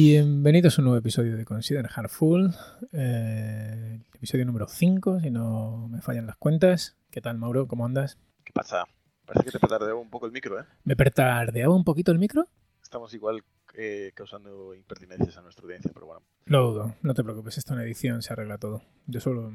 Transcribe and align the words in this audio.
Bienvenidos 0.00 0.78
a 0.78 0.80
un 0.80 0.84
nuevo 0.84 0.98
episodio 1.00 1.36
de 1.36 1.44
Consider 1.44 1.88
Hardful, 1.88 2.54
eh, 2.92 3.98
episodio 4.14 4.44
número 4.44 4.68
5, 4.68 5.18
si 5.18 5.28
no 5.28 5.88
me 5.90 6.00
fallan 6.00 6.24
las 6.24 6.36
cuentas. 6.36 6.96
¿Qué 7.10 7.20
tal, 7.20 7.36
Mauro? 7.36 7.66
¿Cómo 7.66 7.84
andas? 7.84 8.16
¿Qué 8.44 8.52
pasa? 8.52 8.84
Parece 9.26 9.46
que 9.46 9.50
te 9.50 9.58
petardeaba 9.58 9.98
un 9.98 10.08
poco 10.08 10.26
el 10.26 10.30
micro, 10.30 10.60
¿eh? 10.60 10.64
¿Me 10.84 10.94
petardeaba 10.94 11.74
un 11.74 11.82
poquito 11.82 12.12
el 12.12 12.20
micro? 12.20 12.46
Estamos 12.80 13.12
igual 13.12 13.42
eh, 13.74 14.12
causando 14.14 14.72
impertinencias 14.72 15.36
a 15.36 15.42
nuestra 15.42 15.64
audiencia, 15.64 15.90
pero 15.92 16.06
bueno. 16.06 16.22
Lo 16.44 16.70
dudo, 16.70 16.94
no 17.02 17.12
te 17.12 17.24
preocupes, 17.24 17.58
esto 17.58 17.74
en 17.74 17.80
edición 17.80 18.22
se 18.22 18.32
arregla 18.32 18.56
todo. 18.56 18.84
Yo 19.08 19.18
solo 19.18 19.52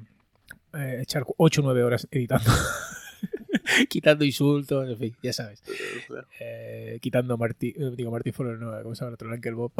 eh, 0.73 0.99
echar 1.01 1.23
8 1.37 1.61
o 1.61 1.63
9 1.63 1.83
horas 1.85 2.05
editando. 2.11 2.51
quitando 3.87 4.25
insultos, 4.25 4.89
en 4.89 4.97
fin, 4.97 5.15
ya 5.23 5.31
sabes. 5.31 5.63
Eh, 6.41 6.99
quitando 7.01 7.37
Martí, 7.37 7.73
eh, 7.77 7.93
digo 7.95 8.11
Martín 8.11 8.33
Foro, 8.33 8.57
no, 8.57 8.83
¿cómo 8.83 8.93
se 8.93 9.05
llama 9.05 9.13
otro? 9.13 9.33
el 9.33 9.55
Bob. 9.55 9.71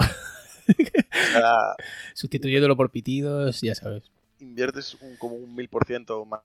Ah. 1.36 1.76
Sustituyéndolo 2.14 2.76
por 2.76 2.92
pitidos, 2.92 3.62
ya 3.62 3.76
sabes. 3.76 4.04
Inviertes 4.40 4.96
un, 5.02 5.16
como 5.18 5.36
un 5.36 5.56
mil 5.56 5.70
por 5.70 5.86
ciento 5.86 6.26
más 6.26 6.42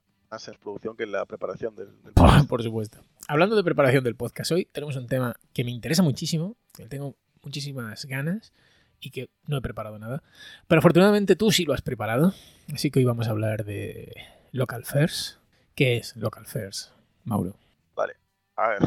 en 0.47 0.55
producción 0.57 0.97
que 0.97 1.05
en 1.05 1.13
la 1.13 1.25
preparación 1.27 1.75
del, 1.75 1.89
podcast. 2.15 2.49
Por 2.49 2.63
supuesto. 2.63 3.03
Hablando 3.29 3.57
de 3.57 3.65
preparación 3.65 4.05
del 4.05 4.15
podcast, 4.15 4.53
hoy 4.53 4.67
tenemos 4.67 4.97
un 4.97 5.07
tema 5.07 5.37
que 5.53 5.65
me 5.65 5.71
interesa 5.71 6.03
muchísimo, 6.03 6.57
que 6.75 6.87
tengo 6.87 7.17
muchísimas 7.43 8.05
ganas 8.05 8.53
y 9.01 9.11
que 9.11 9.31
no 9.47 9.57
he 9.57 9.61
preparado 9.63 9.99
nada. 9.99 10.23
Pero 10.67 10.81
afortunadamente 10.81 11.37
tú 11.37 11.51
sí 11.51 11.65
lo 11.65 11.73
has 11.73 11.83
preparado. 11.83 12.35
Así 12.73 12.91
que 12.91 12.99
hoy 12.99 13.05
vamos 13.05 13.29
a 13.29 13.31
hablar 13.31 13.65
de 13.65 14.15
Local 14.53 14.85
First. 14.85 15.39
¿Qué 15.75 15.97
es 15.97 16.17
Local 16.17 16.47
First, 16.47 16.91
Mauro? 17.25 17.57
Vale, 17.95 18.17
a 18.57 18.69
ver. 18.69 18.81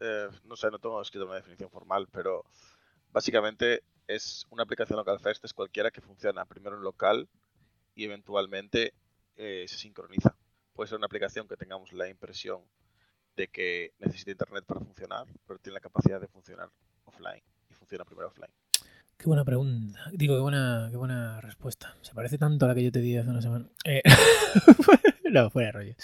Eh, 0.00 0.28
no 0.44 0.56
sé, 0.56 0.70
no 0.70 0.78
tengo 0.78 1.00
escrito 1.00 1.26
una 1.26 1.36
definición 1.36 1.70
formal, 1.70 2.08
pero 2.12 2.44
básicamente 3.12 3.82
es 4.14 4.46
una 4.50 4.62
aplicación 4.62 4.96
Local 4.96 5.20
First, 5.20 5.44
es 5.44 5.52
cualquiera 5.52 5.90
que 5.90 6.00
funciona 6.00 6.44
primero 6.44 6.76
en 6.76 6.82
local 6.82 7.28
y 7.94 8.04
eventualmente 8.04 8.94
eh, 9.36 9.64
se 9.68 9.76
sincroniza. 9.76 10.34
Puede 10.72 10.88
ser 10.88 10.98
una 10.98 11.06
aplicación 11.06 11.48
que 11.48 11.56
tengamos 11.56 11.92
la 11.92 12.08
impresión 12.08 12.62
de 13.36 13.48
que 13.48 13.92
necesita 13.98 14.30
internet 14.30 14.64
para 14.66 14.80
funcionar, 14.80 15.26
pero 15.46 15.58
tiene 15.58 15.74
la 15.74 15.80
capacidad 15.80 16.20
de 16.20 16.28
funcionar 16.28 16.70
offline 17.04 17.42
y 17.70 17.74
funciona 17.74 18.04
primero 18.04 18.28
offline. 18.28 18.50
Qué 19.16 19.26
buena 19.26 19.44
pregunta. 19.44 20.00
Digo, 20.12 20.34
qué 20.36 20.40
buena, 20.40 20.88
qué 20.90 20.96
buena 20.96 21.40
respuesta. 21.40 21.96
Se 22.02 22.14
parece 22.14 22.38
tanto 22.38 22.64
a 22.64 22.68
la 22.68 22.74
que 22.74 22.82
yo 22.82 22.92
te 22.92 23.00
di 23.00 23.16
hace 23.16 23.30
una 23.30 23.42
semana. 23.42 23.68
Eh, 23.84 24.02
no, 25.42 25.50
fuera 25.50 25.72
rollo. 25.72 25.94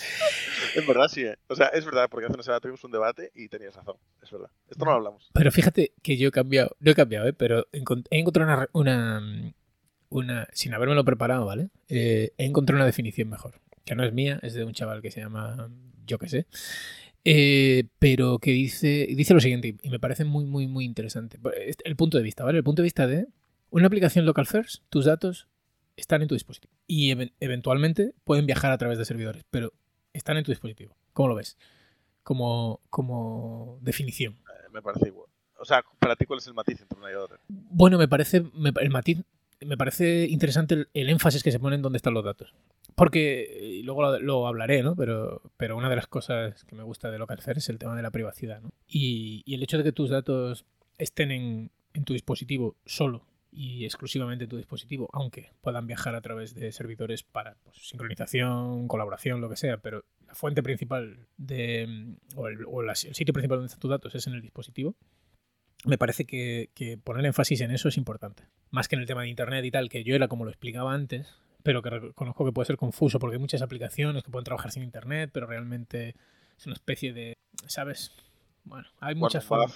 Es 0.75 0.87
verdad, 0.87 1.09
sí. 1.09 1.23
Eh. 1.25 1.37
O 1.48 1.55
sea, 1.55 1.67
es 1.69 1.84
verdad, 1.84 2.09
porque 2.11 2.27
hace 2.27 2.34
una 2.34 2.43
semana 2.43 2.61
tuvimos 2.61 2.83
un 2.84 2.93
debate 2.93 3.31
y 3.34 3.48
tenías 3.48 3.75
razón. 3.75 3.97
Es 4.23 4.31
verdad. 4.31 4.51
Esto 4.69 4.84
no 4.84 4.93
lo 4.93 4.97
hablamos. 4.97 5.31
Pero 5.33 5.53
fíjate 5.53 5.93
que 6.03 6.17
yo 6.17 6.29
he 6.29 6.33
cambiado. 6.33 6.77
No 6.81 6.91
he 6.91 6.95
cambiado, 6.95 7.29
¿eh? 7.29 7.33
Pero 7.33 7.67
he 7.73 8.19
encontrado 8.19 8.69
una. 8.73 9.55
una, 10.09 10.49
sin 10.53 10.75
habérmelo 10.75 11.05
preparado, 11.05 11.47
¿vale? 11.47 11.69
Eh, 11.89 12.33
he 12.39 12.45
encontrado 12.45 12.79
una 12.79 12.87
definición 12.87 13.29
mejor. 13.29 13.61
Que 13.84 13.95
no 13.95 14.05
es 14.05 14.12
mía, 14.12 14.39
es 14.43 14.55
de 14.55 14.65
un 14.65 14.73
chaval 14.73 15.03
que 15.03 15.11
se 15.11 15.21
llama. 15.21 15.71
Yo 16.06 16.19
qué 16.19 16.29
sé. 16.29 16.47
Eh, 17.25 17.84
pero 17.99 18.39
que 18.39 18.53
dice, 18.53 19.06
dice 19.11 19.34
lo 19.34 19.41
siguiente, 19.41 19.77
y 19.83 19.91
me 19.91 19.99
parece 19.99 20.25
muy, 20.25 20.47
muy, 20.47 20.67
muy 20.67 20.87
interesante. 20.87 21.39
El 21.84 21.97
punto 21.97 22.17
de 22.17 22.25
vista, 22.25 22.45
¿vale? 22.45 22.59
El 22.59 22.65
punto 22.65 22.81
de 22.81 22.87
vista 22.87 23.06
de 23.06 23.27
una 23.71 23.87
aplicación 23.87 24.25
local 24.25 24.47
first, 24.47 24.83
tus 24.88 25.05
datos 25.05 25.47
están 25.97 26.22
en 26.22 26.28
tu 26.28 26.34
dispositivo. 26.34 26.78
Y 26.88 27.12
eventualmente 27.38 28.15
pueden 28.25 28.47
viajar 28.47 28.72
a 28.72 28.78
través 28.78 28.99
de 28.99 29.04
servidores, 29.04 29.44
pero 29.50 29.72
están 30.12 30.37
en 30.38 30.44
tu 30.44 30.50
dispositivo. 30.50 30.97
¿Cómo 31.12 31.28
lo 31.28 31.34
ves? 31.37 31.56
Como, 32.22 32.81
como 32.91 33.78
definición. 33.82 34.32
Eh, 34.34 34.69
me 34.72 34.82
parece 34.82 35.09
igual. 35.09 35.28
O 35.59 35.65
sea, 35.65 35.84
para 35.99 36.16
ti, 36.16 36.25
¿cuál 36.25 36.38
es 36.38 36.47
el 36.47 36.54
matiz 36.54 36.81
entre 36.81 36.99
una 36.99 37.12
y 37.12 37.15
otra? 37.15 37.38
Bueno, 37.49 37.99
me 37.99 38.09
parece, 38.09 38.44
el 38.81 38.91
matiz, 38.91 39.19
me 39.60 39.76
parece 39.76 40.26
interesante 40.26 40.87
el, 40.93 41.09
énfasis 41.09 41.43
que 41.43 41.53
se 41.53 41.59
pone 41.59 41.76
en 41.76 41.82
dónde 41.82 41.97
están 41.97 42.15
los 42.15 42.25
datos. 42.25 42.54
Porque, 42.94 43.81
luego 43.84 44.19
lo, 44.19 44.47
hablaré, 44.47 44.82
¿no? 44.82 44.97
Pero, 44.97 45.43
pero 45.56 45.76
una 45.76 45.88
de 45.88 45.97
las 45.97 46.06
cosas 46.06 46.65
que 46.65 46.75
me 46.75 46.82
gusta 46.82 47.10
de 47.10 47.19
Localfair 47.19 47.59
es 47.59 47.69
el 47.69 47.78
tema 47.78 47.97
de 47.97 48.03
la 48.03 48.10
privacidad, 48.10 48.60
¿no? 48.60 48.70
Y, 48.87 49.43
el 49.53 49.62
hecho 49.62 49.78
de 49.78 49.84
que 49.84 49.93
tus 49.93 50.10
datos 50.10 50.65
estén 50.97 51.31
en, 51.31 51.70
tu 52.05 52.12
dispositivo 52.12 52.76
solo 52.87 53.25
y 53.50 53.84
exclusivamente 53.84 54.44
en 54.44 54.50
tu 54.50 54.56
dispositivo, 54.56 55.09
aunque 55.12 55.53
puedan 55.60 55.86
viajar 55.86 56.14
a 56.14 56.20
través 56.20 56.54
de 56.54 56.72
servidores 56.72 57.22
para 57.22 57.56
pues, 57.64 57.88
sincronización, 57.88 58.88
colaboración, 58.88 59.41
lo 59.41 59.48
que 59.48 59.56
sea, 59.56 59.78
pero 59.78 60.04
la 60.26 60.34
fuente 60.34 60.62
principal 60.62 61.26
de, 61.36 62.16
o, 62.37 62.48
el, 62.48 62.58
el, 62.60 62.97
sitio 62.97 63.32
principal 63.32 63.58
donde 63.58 63.66
están 63.66 63.81
tus 63.81 63.91
datos 63.91 64.14
es 64.14 64.26
en 64.26 64.34
el 64.34 64.42
dispositivo, 64.42 64.97
me 65.84 65.97
parece 65.97 66.25
que, 66.25 66.70
que, 66.75 66.98
poner 66.98 67.25
énfasis 67.25 67.60
en 67.60 67.70
eso 67.70 67.88
es 67.88 67.97
importante. 67.97 68.44
Más 68.70 68.88
que 68.88 68.97
en 68.97 69.00
el 69.00 69.06
tema 69.06 69.22
de 69.22 69.28
Internet 69.28 69.64
y 69.64 69.70
tal, 69.70 69.88
que 69.88 70.04
yo 70.04 70.14
era 70.14 70.28
como 70.28 70.44
lo 70.44 70.50
explicaba 70.50 70.92
antes, 70.92 71.38
pero 71.62 71.82
que 71.82 71.91
reconozco 71.91 72.44
que 72.44 72.53
puede 72.53 72.66
ser 72.66 72.76
confuso 72.76 73.19
porque 73.19 73.37
hay 73.37 73.41
muchas 73.41 73.62
aplicaciones 73.62 74.22
que 74.22 74.31
pueden 74.31 74.44
trabajar 74.44 74.70
sin 74.72 74.82
internet, 74.82 75.31
pero 75.32 75.47
realmente 75.47 76.14
es 76.56 76.66
una 76.66 76.75
especie 76.75 77.12
de, 77.12 77.34
¿sabes? 77.66 78.12
Bueno, 78.69 78.89
hay 79.01 79.15
muchas 79.15 79.45
formas. 79.45 79.75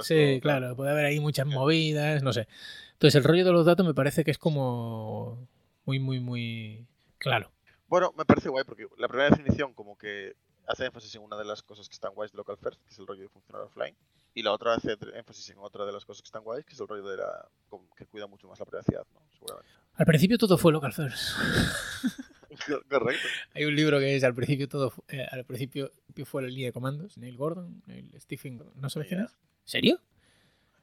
sí, 0.00 0.40
claro, 0.40 0.74
puede 0.74 0.90
haber 0.90 1.04
ahí 1.04 1.20
muchas 1.20 1.46
movidas, 1.46 2.22
no 2.22 2.32
sé. 2.32 2.48
Entonces, 2.94 3.16
el 3.16 3.24
rollo 3.24 3.44
de 3.44 3.52
los 3.52 3.66
datos 3.66 3.86
me 3.86 3.94
parece 3.94 4.24
que 4.24 4.30
es 4.30 4.38
como 4.38 5.48
muy, 5.84 5.98
muy, 5.98 6.20
muy 6.20 6.86
claro. 7.18 7.50
Bueno, 7.88 8.12
me 8.16 8.24
parece 8.24 8.48
guay 8.48 8.64
porque 8.64 8.86
la 8.96 9.08
primera 9.08 9.30
definición 9.30 9.74
como 9.74 9.98
que 9.98 10.34
hace 10.66 10.86
énfasis 10.86 11.14
en 11.16 11.22
una 11.22 11.36
de 11.36 11.44
las 11.44 11.62
cosas 11.62 11.88
que 11.88 11.94
están 11.94 12.14
guays 12.14 12.32
de 12.32 12.38
Local 12.38 12.56
First, 12.56 12.80
que 12.82 12.90
es 12.90 12.98
el 12.98 13.06
rollo 13.06 13.22
de 13.22 13.28
funcionar 13.28 13.62
offline, 13.62 13.94
y 14.34 14.42
la 14.42 14.52
otra 14.52 14.74
hace 14.74 14.96
énfasis 15.14 15.50
en 15.50 15.58
otra 15.58 15.84
de 15.84 15.92
las 15.92 16.04
cosas 16.04 16.22
que 16.22 16.26
están 16.26 16.42
guays, 16.42 16.64
que 16.64 16.72
es 16.72 16.80
el 16.80 16.88
rollo 16.88 17.06
de 17.06 17.18
la 17.18 17.48
que 17.96 18.06
cuida 18.06 18.26
mucho 18.26 18.48
más 18.48 18.58
la 18.58 18.64
privacidad, 18.64 19.04
¿no? 19.12 19.20
Seguramente. 19.32 19.70
Al 19.94 20.06
principio 20.06 20.38
todo 20.38 20.56
fue 20.56 20.72
Local 20.72 20.92
First. 20.92 21.36
Correcto. 22.88 23.28
Hay 23.54 23.64
un 23.64 23.74
libro 23.74 23.98
que 23.98 24.16
es 24.16 24.24
al 24.24 24.34
principio 24.34 24.68
todo 24.68 24.92
eh, 25.08 25.26
al 25.30 25.44
principio 25.44 25.90
fue 26.24 26.42
la 26.42 26.48
línea 26.48 26.66
de 26.66 26.72
comandos, 26.72 27.16
Neil 27.18 27.36
Gordon, 27.36 27.82
Neil 27.86 28.10
Stephen, 28.20 28.62
¿no 28.74 28.90
sabes 28.90 29.08
quién 29.08 29.22
es? 29.22 29.36
¿Serio? 29.64 30.00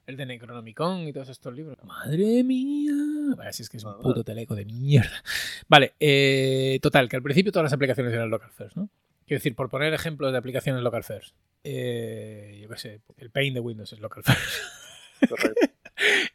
El 0.06 0.18
de 0.18 0.26
Necronomicon 0.26 1.08
y 1.08 1.14
todos 1.14 1.30
estos 1.30 1.54
libros. 1.54 1.78
Madre 1.84 2.44
mía. 2.44 2.94
Vale, 3.38 3.54
si 3.54 3.62
es 3.62 3.70
que 3.70 3.78
es 3.78 3.84
un 3.84 4.02
puto 4.02 4.24
teleco 4.24 4.56
de 4.56 4.66
mierda. 4.66 5.24
Vale, 5.68 5.94
eh, 6.00 6.80
total, 6.82 7.08
que 7.08 7.16
al 7.16 7.22
principio 7.22 7.52
todas 7.52 7.66
las 7.66 7.74
aplicaciones 7.74 8.12
eran 8.14 8.30
local 8.30 8.50
first, 8.50 8.76
¿no? 8.76 8.90
Quiero 9.28 9.40
decir, 9.40 9.56
por 9.56 9.70
poner 9.70 9.94
ejemplos 9.94 10.32
de 10.32 10.40
aplicaciones 10.40 10.82
local 10.82 11.04
first. 11.04 11.36
Eh, 11.64 12.58
yo 12.64 12.70
qué 12.70 12.78
sé, 12.78 13.02
el 13.18 13.30
Paint 13.30 13.54
de 13.54 13.60
Windows 13.60 13.94
es 13.94 14.00
local 14.00 14.24
first. 14.24 15.30
Correcto. 15.30 15.60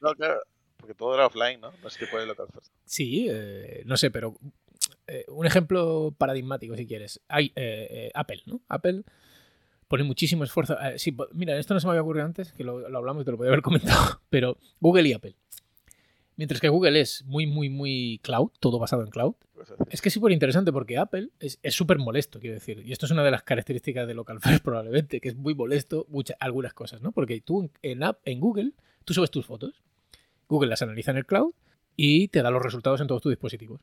No, 0.03 0.15
claro, 0.15 0.43
porque 0.77 0.95
todo 0.95 1.15
era 1.15 1.25
offline, 1.25 1.59
¿no? 1.59 1.73
No 1.81 1.89
es 1.89 1.97
que 1.97 2.07
puede 2.07 2.27
local 2.27 2.47
first. 2.53 2.71
Sí, 2.85 3.27
eh, 3.31 3.83
no 3.87 3.97
sé, 3.97 4.11
pero 4.11 4.39
eh, 5.07 5.25
un 5.29 5.47
ejemplo 5.47 6.15
paradigmático, 6.17 6.77
si 6.77 6.87
quieres. 6.87 7.21
Hay 7.29 7.53
Apple, 8.15 8.43
¿no? 8.47 8.61
Apple 8.69 9.03
pone 9.89 10.05
muchísimo 10.05 10.45
esfuerzo. 10.45 10.77
sí, 10.97 11.17
mira, 11.33 11.59
esto 11.59 11.75
no 11.75 11.81
se 11.81 11.87
me 11.87 11.93
había 11.93 12.03
ocurrido 12.03 12.27
antes, 12.27 12.53
que 12.53 12.65
lo, 12.65 12.89
lo 12.89 12.99
hablamos 12.99 13.23
y 13.23 13.25
te 13.25 13.31
lo 13.31 13.37
podía 13.37 13.51
haber 13.51 13.63
comentado, 13.63 14.21
pero 14.31 14.59
Google 14.81 15.09
y 15.09 15.13
Apple. 15.13 15.37
Mientras 16.37 16.61
que 16.61 16.69
Google 16.69 17.01
es 17.01 17.25
muy, 17.27 17.47
muy, 17.47 17.69
muy 17.69 18.21
cloud, 18.23 18.51
todo 18.59 18.79
basado 18.79 19.03
en 19.03 19.11
cloud. 19.11 19.35
Es 19.91 20.03
que 20.03 20.09
es 20.09 20.13
súper 20.13 20.33
interesante 20.33 20.73
porque 20.73 20.99
Apple 20.99 21.31
es 21.39 21.59
súper 21.75 21.99
molesto, 21.99 22.41
quiero 22.41 22.55
decir. 22.55 22.83
Y 22.85 22.93
esto 22.93 23.07
es 23.07 23.13
una 23.13 23.23
de 23.23 23.31
las 23.31 23.45
características 23.45 24.07
de 24.07 24.15
Local 24.15 24.41
First 24.41 24.63
probablemente, 24.65 25.21
que 25.21 25.29
es 25.29 25.37
muy 25.37 25.55
molesto 25.55 26.07
muchas, 26.09 26.37
algunas 26.41 26.75
cosas, 26.75 27.03
¿no? 27.03 27.13
Porque 27.13 27.41
tú 27.41 27.71
en, 27.83 28.03
app, 28.03 28.19
en 28.25 28.41
Google, 28.41 28.73
tú 29.05 29.15
subes 29.15 29.31
tus 29.31 29.47
fotos, 29.47 29.83
Google 30.49 30.71
las 30.71 30.83
analiza 30.83 31.13
en 31.13 31.19
el 31.19 31.27
cloud 31.27 31.55
y 31.97 32.29
te 32.29 32.43
da 32.43 32.51
los 32.51 32.63
resultados 32.63 33.01
en 33.01 33.07
todos 33.07 33.23
tus 33.23 33.31
dispositivos. 33.31 33.81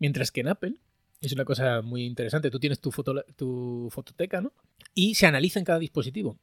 Mientras 0.00 0.32
que 0.32 0.40
en 0.40 0.48
Apple 0.48 0.74
es 1.20 1.32
una 1.32 1.44
cosa 1.44 1.82
muy 1.82 2.04
interesante. 2.04 2.50
Tú 2.50 2.58
tienes 2.58 2.80
tu, 2.80 2.90
foto, 2.90 3.24
tu 3.36 3.88
fototeca, 3.92 4.40
¿no? 4.40 4.52
Y 4.94 5.14
se 5.14 5.26
analiza 5.26 5.58
en 5.58 5.64
cada 5.64 5.78
dispositivo. 5.78 6.38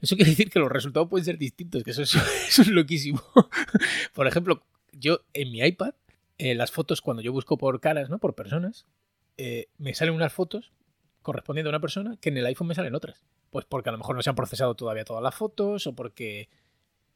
Eso 0.00 0.16
quiere 0.16 0.30
decir 0.30 0.50
que 0.50 0.58
los 0.58 0.70
resultados 0.70 1.08
pueden 1.08 1.24
ser 1.24 1.38
distintos, 1.38 1.82
que 1.82 1.90
eso 1.90 2.02
es, 2.02 2.14
es 2.58 2.68
loquísimo. 2.68 3.22
Por 4.14 4.26
ejemplo, 4.26 4.62
yo 4.92 5.20
en 5.32 5.50
mi 5.50 5.60
iPad, 5.60 5.94
eh, 6.38 6.54
las 6.54 6.70
fotos, 6.70 7.00
cuando 7.02 7.22
yo 7.22 7.32
busco 7.32 7.58
por 7.58 7.80
caras, 7.80 8.08
¿no? 8.08 8.18
Por 8.18 8.34
personas, 8.34 8.86
eh, 9.36 9.68
me 9.78 9.94
salen 9.94 10.14
unas 10.14 10.32
fotos 10.32 10.72
correspondiendo 11.22 11.68
a 11.68 11.72
una 11.72 11.80
persona 11.80 12.16
que 12.20 12.30
en 12.30 12.38
el 12.38 12.46
iPhone 12.46 12.68
me 12.68 12.74
salen 12.74 12.94
otras. 12.94 13.24
Pues 13.50 13.66
porque 13.66 13.88
a 13.88 13.92
lo 13.92 13.98
mejor 13.98 14.16
no 14.16 14.22
se 14.22 14.30
han 14.30 14.36
procesado 14.36 14.74
todavía 14.74 15.04
todas 15.04 15.22
las 15.22 15.34
fotos 15.34 15.86
o 15.86 15.94
porque, 15.94 16.48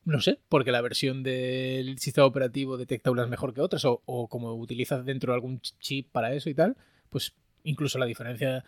no 0.05 0.21
sé, 0.21 0.39
porque 0.49 0.73
la 0.73 0.81
versión 0.81 1.23
del 1.23 1.99
sistema 1.99 2.27
operativo 2.27 2.77
detecta 2.77 3.11
unas 3.11 3.29
mejor 3.29 3.55
que 3.55 3.61
otras 3.61 3.85
o, 3.85 4.03
o 4.06 4.29
como 4.29 4.55
utilizas 4.55 5.05
dentro 5.05 5.33
de 5.33 5.37
algún 5.37 5.61
chip 5.61 6.11
para 6.11 6.35
eso 6.35 6.51
y 6.51 6.55
tal, 6.55 6.77
pues 7.11 7.35
incluso 7.62 7.99
la 7.99 8.06
diferencia 8.06 8.65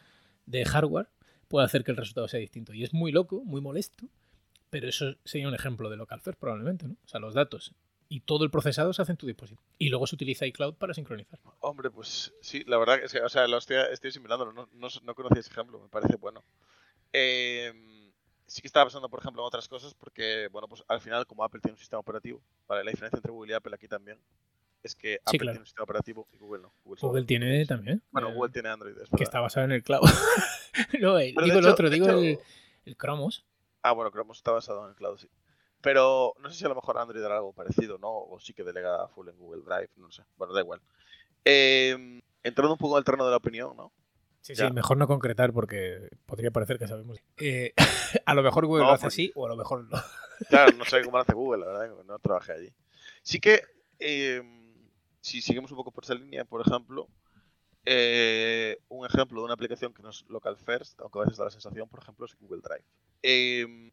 de 0.46 0.64
hardware 0.64 1.08
puede 1.48 1.66
hacer 1.66 1.84
que 1.84 1.90
el 1.90 1.96
resultado 1.96 2.28
sea 2.28 2.40
distinto. 2.40 2.72
Y 2.72 2.84
es 2.84 2.92
muy 2.92 3.12
loco, 3.12 3.44
muy 3.44 3.60
molesto, 3.60 4.08
pero 4.70 4.88
eso 4.88 5.16
sería 5.24 5.48
un 5.48 5.54
ejemplo 5.54 5.90
de 5.90 5.96
local 5.96 6.20
first 6.20 6.38
probablemente, 6.38 6.86
¿no? 6.86 6.96
O 7.04 7.08
sea, 7.08 7.20
los 7.20 7.34
datos 7.34 7.74
y 8.08 8.20
todo 8.20 8.44
el 8.44 8.50
procesado 8.50 8.92
se 8.92 9.02
hace 9.02 9.12
en 9.12 9.18
tu 9.18 9.26
dispositivo. 9.26 9.62
Y 9.78 9.88
luego 9.88 10.06
se 10.06 10.14
utiliza 10.14 10.46
iCloud 10.46 10.74
para 10.74 10.94
sincronizar. 10.94 11.38
Hombre, 11.60 11.90
pues 11.90 12.32
sí, 12.40 12.64
la 12.66 12.78
verdad 12.78 13.00
es 13.02 13.12
que, 13.12 13.20
o 13.20 13.28
sea, 13.28 13.46
lo 13.48 13.58
estoy, 13.58 13.76
estoy 13.90 14.10
asimilándolo, 14.10 14.52
no, 14.52 14.68
no, 14.74 14.88
no 15.02 15.14
conocía 15.14 15.40
ese 15.40 15.50
ejemplo, 15.50 15.80
me 15.80 15.88
parece 15.88 16.16
bueno. 16.16 16.44
Em, 17.12 18.05
sí 18.46 18.60
que 18.60 18.68
estaba 18.68 18.86
pensando, 18.86 19.08
por 19.08 19.20
ejemplo, 19.20 19.42
en 19.42 19.46
otras 19.46 19.68
cosas, 19.68 19.94
porque, 19.94 20.48
bueno, 20.52 20.68
pues 20.68 20.82
al 20.88 21.00
final, 21.00 21.26
como 21.26 21.44
Apple 21.44 21.60
tiene 21.60 21.74
un 21.74 21.78
sistema 21.78 22.00
operativo, 22.00 22.40
vale, 22.66 22.84
la 22.84 22.90
diferencia 22.90 23.16
entre 23.16 23.32
Google 23.32 23.52
y 23.52 23.54
Apple 23.54 23.74
aquí 23.74 23.88
también 23.88 24.18
es 24.82 24.94
que 24.94 25.20
Apple 25.24 25.38
tiene 25.38 25.58
un 25.58 25.66
sistema 25.66 25.84
operativo 25.84 26.28
y 26.32 26.38
Google 26.38 26.62
no. 26.62 26.72
Google, 26.84 27.24
tiene 27.24 27.66
también. 27.66 28.02
Bueno, 28.10 28.32
Google 28.32 28.52
tiene 28.52 28.68
Android. 28.68 28.94
que 29.16 29.24
está 29.24 29.40
basado 29.40 29.64
en 29.64 29.72
el 29.72 29.82
cloud. 29.82 30.02
no, 31.00 31.16
digo 31.16 31.40
el 31.40 31.66
otro, 31.66 31.90
digo 31.90 32.08
el, 32.08 32.38
el 32.84 32.96
Chromos. 32.96 33.44
Ah, 33.82 33.92
bueno, 33.92 34.10
Chromos 34.10 34.38
está 34.38 34.52
basado 34.52 34.84
en 34.84 34.90
el 34.90 34.96
cloud, 34.96 35.18
sí. 35.18 35.28
Pero 35.80 36.34
no 36.40 36.50
sé 36.50 36.58
si 36.58 36.64
a 36.64 36.68
lo 36.68 36.74
mejor 36.74 36.98
Android 36.98 37.22
era 37.22 37.36
algo 37.36 37.52
parecido, 37.52 37.98
¿no? 37.98 38.10
O 38.10 38.40
sí 38.40 38.54
que 38.54 38.64
delega 38.64 39.08
full 39.08 39.28
en 39.28 39.36
Google 39.36 39.62
Drive, 39.62 39.90
no 39.96 40.10
sé. 40.10 40.22
Bueno, 40.36 40.54
da 40.54 40.60
igual. 40.60 40.80
Eh, 41.44 42.20
entrando 42.42 42.72
un 42.72 42.78
poco 42.78 42.96
al 42.96 43.04
terreno 43.04 43.24
de 43.24 43.30
la 43.30 43.36
opinión, 43.36 43.76
¿no? 43.76 43.92
Sí, 44.46 44.54
sí, 44.54 44.70
mejor 44.70 44.96
no 44.96 45.08
concretar 45.08 45.52
porque 45.52 46.08
podría 46.24 46.52
parecer 46.52 46.78
que 46.78 46.86
sabemos. 46.86 47.18
Eh, 47.36 47.74
a 48.26 48.32
lo 48.32 48.44
mejor 48.44 48.66
Google 48.66 48.84
lo 48.84 48.92
hace 48.92 49.08
así 49.08 49.32
o 49.34 49.44
a 49.44 49.48
lo 49.48 49.56
mejor 49.56 49.82
no. 49.90 49.98
Claro, 50.48 50.70
no 50.76 50.84
sé 50.84 51.02
cómo 51.02 51.16
lo 51.16 51.22
hace 51.22 51.32
Google, 51.32 51.64
la 51.64 51.72
verdad, 51.72 52.04
no 52.04 52.18
trabajé 52.20 52.52
allí. 52.52 52.72
Sí 53.22 53.40
que, 53.40 53.62
eh, 53.98 54.40
si 55.20 55.42
seguimos 55.42 55.72
un 55.72 55.78
poco 55.78 55.90
por 55.90 56.04
esa 56.04 56.14
línea, 56.14 56.44
por 56.44 56.60
ejemplo, 56.60 57.08
eh, 57.86 58.78
un 58.88 59.04
ejemplo 59.04 59.40
de 59.40 59.46
una 59.46 59.54
aplicación 59.54 59.92
que 59.92 60.02
no 60.02 60.10
es 60.10 60.24
local 60.28 60.56
first, 60.58 61.00
aunque 61.00 61.18
a 61.18 61.22
veces 61.22 61.38
da 61.38 61.46
la 61.46 61.50
sensación, 61.50 61.88
por 61.88 62.00
ejemplo, 62.00 62.24
es 62.26 62.36
Google 62.38 62.60
Drive. 62.62 62.84
Eh, 63.24 63.90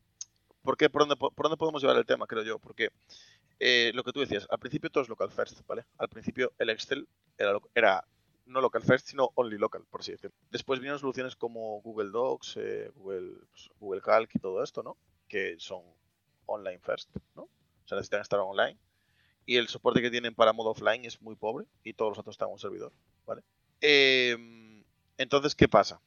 ¿Por 0.61 0.77
qué? 0.77 0.87
¿Por 0.87 1.01
dónde, 1.01 1.15
¿Por 1.15 1.33
dónde 1.35 1.57
podemos 1.57 1.81
llevar 1.81 1.97
el 1.97 2.05
tema, 2.05 2.27
creo 2.27 2.43
yo? 2.43 2.59
Porque 2.59 2.91
lo 3.93 4.03
que 4.03 4.11
tú 4.11 4.19
decías, 4.19 4.45
al 4.51 4.59
principio 4.59 4.91
todo 4.91 5.01
es 5.01 5.09
local 5.09 5.31
first, 5.31 5.65
¿vale? 5.65 5.85
Al 5.97 6.09
principio 6.09 6.53
el 6.59 6.69
Excel 6.69 7.07
era, 7.39 7.57
era 7.73 8.05
no 8.45 8.61
local 8.61 8.83
first, 8.83 9.07
sino 9.07 9.31
only 9.35 9.57
local, 9.57 9.85
por 9.89 10.01
así 10.01 10.11
decirlo. 10.11 10.35
Después 10.51 10.79
vinieron 10.79 10.99
soluciones 10.99 11.35
como 11.35 11.81
Google 11.81 12.11
Docs, 12.11 12.57
eh, 12.57 12.91
Google, 12.95 13.37
pues, 13.49 13.69
Google 13.79 14.01
Calc 14.01 14.35
y 14.35 14.39
todo 14.39 14.63
esto, 14.63 14.83
¿no? 14.83 14.97
Que 15.27 15.55
son 15.59 15.81
online 16.45 16.79
first, 16.79 17.09
¿no? 17.35 17.43
O 17.43 17.87
sea, 17.87 17.97
necesitan 17.97 18.21
estar 18.21 18.39
online. 18.39 18.77
Y 19.45 19.57
el 19.57 19.67
soporte 19.67 20.01
que 20.01 20.11
tienen 20.11 20.35
para 20.35 20.53
modo 20.53 20.71
offline 20.71 21.05
es 21.05 21.21
muy 21.21 21.35
pobre 21.35 21.65
y 21.83 21.93
todos 21.93 22.11
los 22.11 22.17
datos 22.17 22.33
están 22.35 22.47
en 22.47 22.53
un 22.53 22.59
servidor, 22.59 22.93
¿vale? 23.25 23.43
Em, 23.81 24.83
entonces, 25.17 25.55
¿qué 25.55 25.67
pasa? 25.67 26.01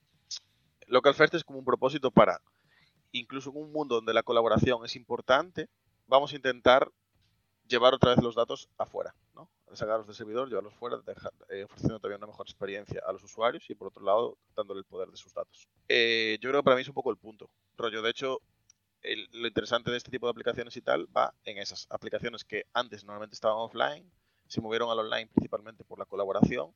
Local 0.86 1.14
first 1.14 1.34
es 1.34 1.44
como 1.44 1.58
un 1.58 1.64
propósito 1.64 2.10
para, 2.10 2.40
incluso 3.12 3.50
en 3.50 3.56
un 3.56 3.72
mundo 3.72 3.96
donde 3.96 4.14
la 4.14 4.22
colaboración 4.22 4.84
es 4.84 4.96
importante, 4.96 5.68
vamos 6.06 6.32
a 6.32 6.36
intentar 6.36 6.90
llevar 7.66 7.92
otra 7.92 8.14
vez 8.14 8.22
los 8.22 8.34
datos 8.34 8.70
afuera, 8.78 9.14
¿no? 9.34 9.50
Sacarlos 9.72 10.06
del 10.06 10.16
servidor, 10.16 10.48
llevarlos 10.48 10.74
fuera, 10.74 10.96
eh, 11.48 11.64
ofreciendo 11.64 11.98
todavía 11.98 12.18
una 12.18 12.28
mejor 12.28 12.46
experiencia 12.46 13.02
a 13.06 13.12
los 13.12 13.22
usuarios 13.22 13.68
y 13.68 13.74
por 13.74 13.88
otro 13.88 14.04
lado 14.04 14.38
dándole 14.54 14.78
el 14.78 14.84
poder 14.84 15.10
de 15.10 15.16
sus 15.16 15.34
datos. 15.34 15.68
Eh, 15.88 16.38
yo 16.40 16.50
creo 16.50 16.62
que 16.62 16.64
para 16.64 16.76
mí 16.76 16.82
es 16.82 16.88
un 16.88 16.94
poco 16.94 17.10
el 17.10 17.16
punto. 17.16 17.50
Rollo, 17.76 18.00
de 18.00 18.10
hecho, 18.10 18.40
lo 19.32 19.46
interesante 19.46 19.90
de 19.90 19.96
este 19.96 20.10
tipo 20.10 20.26
de 20.26 20.30
aplicaciones 20.30 20.76
y 20.76 20.82
tal 20.82 21.06
va 21.14 21.34
en 21.44 21.58
esas 21.58 21.86
aplicaciones 21.90 22.44
que 22.44 22.66
antes 22.72 23.04
normalmente 23.04 23.34
estaban 23.34 23.58
offline, 23.58 24.10
se 24.46 24.60
movieron 24.60 24.90
al 24.90 25.00
online 25.00 25.26
principalmente 25.26 25.84
por 25.84 25.98
la 25.98 26.04
colaboración 26.04 26.72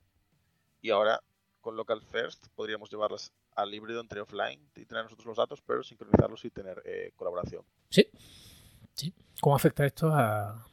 y 0.81 0.91
ahora 0.91 1.23
con 1.61 1.77
Local 1.77 2.03
First 2.03 2.49
podríamos 2.55 2.91
llevarlas 2.91 3.33
al 3.55 3.73
híbrido 3.75 4.01
entre 4.01 4.21
offline 4.21 4.61
y 4.77 4.85
tener 4.87 5.05
nosotros 5.05 5.27
los 5.27 5.37
datos, 5.37 5.63
pero 5.63 5.83
sincronizarlos 5.83 6.45
y 6.45 6.51
tener 6.51 6.83
eh, 6.85 7.13
colaboración. 7.17 7.65
Sí. 7.91 8.07
sí. 8.95 9.15
¿Cómo 9.41 9.57
afecta 9.57 9.85
esto 9.85 10.11
a, 10.13 10.67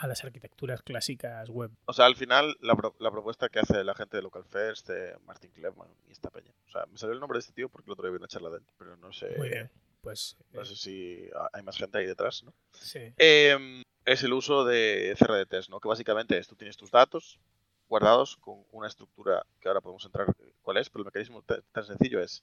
a 0.00 0.06
las 0.06 0.24
arquitecturas 0.24 0.82
clásicas 0.82 1.50
web. 1.50 1.70
O 1.84 1.92
sea, 1.92 2.06
al 2.06 2.16
final, 2.16 2.56
la, 2.60 2.74
la 2.98 3.10
propuesta 3.10 3.50
que 3.50 3.58
hace 3.58 3.84
la 3.84 3.94
gente 3.94 4.16
de 4.16 4.22
Local 4.22 4.44
First, 4.44 4.88
de 4.88 5.14
Martin 5.26 5.50
Klevman 5.50 5.88
y 6.08 6.12
esta 6.12 6.30
peña. 6.30 6.52
O 6.66 6.70
sea, 6.70 6.86
me 6.86 6.96
salió 6.96 7.12
el 7.12 7.20
nombre 7.20 7.36
de 7.36 7.40
este 7.40 7.52
tío 7.52 7.68
porque 7.68 7.88
el 7.88 7.92
otro 7.92 8.04
día 8.04 8.12
vi 8.12 8.16
una 8.16 8.26
charla 8.26 8.48
de 8.48 8.58
él, 8.58 8.64
pero 8.78 8.96
no 8.96 9.12
sé. 9.12 9.34
Muy 9.36 9.50
bien, 9.50 9.70
pues. 10.00 10.38
No 10.52 10.64
sé 10.64 10.74
si 10.76 11.28
hay 11.52 11.62
más 11.62 11.76
gente 11.76 11.98
ahí 11.98 12.06
detrás, 12.06 12.42
¿no? 12.44 12.54
Sí. 12.72 13.12
Eh, 13.18 13.84
es 14.06 14.22
el 14.22 14.32
uso 14.32 14.64
de 14.64 15.14
CRDTs, 15.18 15.68
¿no? 15.68 15.80
Que 15.80 15.88
básicamente 15.88 16.38
es, 16.38 16.48
tú 16.48 16.56
tienes 16.56 16.78
tus 16.78 16.90
datos 16.90 17.38
guardados 17.86 18.38
con 18.38 18.64
una 18.70 18.86
estructura 18.86 19.44
que 19.60 19.68
ahora 19.68 19.82
podemos 19.82 20.04
entrar 20.06 20.34
cuál 20.62 20.78
es, 20.78 20.88
pero 20.88 21.02
el 21.02 21.06
mecanismo 21.06 21.42
tan 21.42 21.84
sencillo 21.84 22.22
es, 22.22 22.42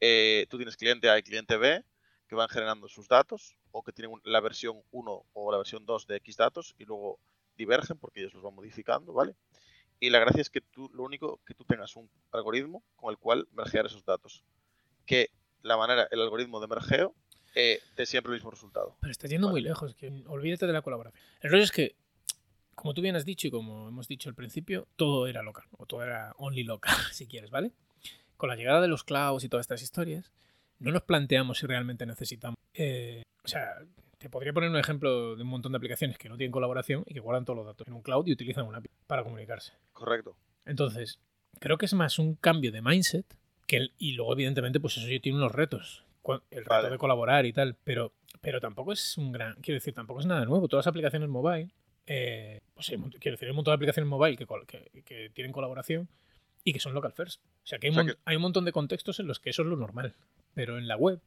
eh, 0.00 0.46
tú 0.48 0.56
tienes 0.56 0.76
cliente 0.76 1.10
A 1.10 1.18
y 1.18 1.22
cliente 1.22 1.58
B, 1.58 1.84
que 2.28 2.34
van 2.34 2.48
generando 2.48 2.88
sus 2.88 3.08
datos 3.08 3.56
o 3.70 3.82
que 3.82 3.92
tienen 3.92 4.14
la 4.24 4.40
versión 4.40 4.82
1 4.90 5.26
o 5.32 5.52
la 5.52 5.58
versión 5.58 5.86
2 5.86 6.06
de 6.06 6.16
X 6.16 6.36
datos 6.36 6.74
y 6.78 6.84
luego 6.84 7.18
divergen 7.56 7.98
porque 7.98 8.20
ellos 8.20 8.34
los 8.34 8.42
van 8.42 8.54
modificando, 8.54 9.12
¿vale? 9.12 9.34
Y 9.98 10.10
la 10.10 10.18
gracia 10.18 10.42
es 10.42 10.50
que 10.50 10.60
tú, 10.60 10.90
lo 10.92 11.04
único 11.04 11.40
que 11.46 11.54
tú 11.54 11.64
tengas 11.64 11.96
un 11.96 12.10
algoritmo 12.32 12.82
con 12.96 13.10
el 13.10 13.18
cual 13.18 13.48
mergear 13.52 13.86
esos 13.86 14.04
datos. 14.04 14.44
Que 15.06 15.30
la 15.62 15.76
manera, 15.76 16.06
el 16.10 16.20
algoritmo 16.20 16.60
de 16.60 16.66
mergeo 16.66 17.14
eh, 17.54 17.80
te 17.94 18.04
siempre 18.04 18.32
el 18.32 18.38
mismo 18.38 18.50
resultado. 18.50 18.96
Pero 19.00 19.10
está 19.10 19.26
yendo 19.28 19.48
muy 19.48 19.62
lejos, 19.62 19.94
que 19.94 20.22
olvídate 20.26 20.66
de 20.66 20.72
la 20.72 20.82
colaboración. 20.82 21.18
El 21.40 21.50
rollo 21.50 21.64
es 21.64 21.72
que, 21.72 21.96
como 22.74 22.92
tú 22.92 23.00
bien 23.00 23.16
has 23.16 23.24
dicho 23.24 23.46
y 23.46 23.50
como 23.50 23.88
hemos 23.88 24.08
dicho 24.08 24.28
al 24.28 24.34
principio, 24.34 24.86
todo 24.96 25.26
era 25.26 25.42
local, 25.42 25.64
o 25.70 25.86
todo 25.86 26.02
era 26.02 26.34
only 26.36 26.64
local, 26.64 26.94
si 27.12 27.26
quieres, 27.26 27.50
¿vale? 27.50 27.72
Con 28.36 28.50
la 28.50 28.56
llegada 28.56 28.82
de 28.82 28.88
los 28.88 29.04
clouds 29.04 29.44
y 29.44 29.48
todas 29.48 29.64
estas 29.64 29.80
historias, 29.80 30.30
no 30.78 30.92
nos 30.92 31.02
planteamos 31.02 31.58
si 31.58 31.66
realmente 31.66 32.06
necesitamos. 32.06 32.56
Eh, 32.74 33.22
o 33.44 33.48
sea, 33.48 33.78
te 34.18 34.30
podría 34.30 34.52
poner 34.52 34.70
un 34.70 34.76
ejemplo 34.76 35.36
de 35.36 35.42
un 35.42 35.48
montón 35.48 35.72
de 35.72 35.76
aplicaciones 35.76 36.18
que 36.18 36.28
no 36.28 36.36
tienen 36.36 36.52
colaboración 36.52 37.04
y 37.06 37.14
que 37.14 37.20
guardan 37.20 37.44
todos 37.44 37.56
los 37.56 37.66
datos 37.66 37.86
en 37.86 37.94
un 37.94 38.02
cloud 38.02 38.26
y 38.26 38.32
utilizan 38.32 38.66
una 38.66 38.78
API 38.78 38.90
para 39.06 39.22
comunicarse. 39.22 39.72
Correcto. 39.92 40.36
Entonces, 40.64 41.20
creo 41.60 41.78
que 41.78 41.86
es 41.86 41.94
más 41.94 42.18
un 42.18 42.34
cambio 42.34 42.72
de 42.72 42.82
mindset 42.82 43.26
que 43.66 43.88
y 43.98 44.12
luego 44.12 44.32
evidentemente 44.32 44.80
pues 44.80 44.96
eso 44.96 45.06
sí 45.06 45.20
tiene 45.20 45.38
unos 45.38 45.52
retos. 45.52 46.04
El 46.50 46.64
reto 46.64 46.90
de 46.90 46.98
colaborar 46.98 47.46
y 47.46 47.52
tal, 47.52 47.76
pero, 47.84 48.12
pero 48.40 48.60
tampoco 48.60 48.92
es 48.92 49.16
un 49.16 49.30
gran, 49.30 49.54
quiero 49.60 49.76
decir, 49.76 49.94
tampoco 49.94 50.20
es 50.20 50.26
nada 50.26 50.44
nuevo. 50.44 50.66
Todas 50.66 50.84
las 50.84 50.90
aplicaciones 50.90 51.28
mobile, 51.28 51.70
eh, 52.06 52.60
pues 52.74 52.88
quiero 52.88 53.34
decir, 53.34 53.46
hay 53.46 53.50
un 53.50 53.56
montón 53.56 53.72
de 53.72 53.76
aplicaciones 53.76 54.08
mobile 54.08 54.36
que, 54.36 55.02
que, 55.04 55.30
tienen 55.30 55.52
colaboración 55.52 56.08
y 56.64 56.72
que 56.72 56.80
son 56.80 56.94
local 56.94 57.12
first. 57.12 57.40
O 57.62 57.66
sea 57.66 57.78
que 57.78 57.92
hay 58.24 58.36
un 58.36 58.42
montón 58.42 58.64
de 58.64 58.72
contextos 58.72 59.20
en 59.20 59.28
los 59.28 59.38
que 59.38 59.50
eso 59.50 59.62
es 59.62 59.68
lo 59.68 59.76
normal. 59.76 60.16
Pero 60.56 60.78
en 60.78 60.88
la 60.88 60.96
web, 60.96 61.20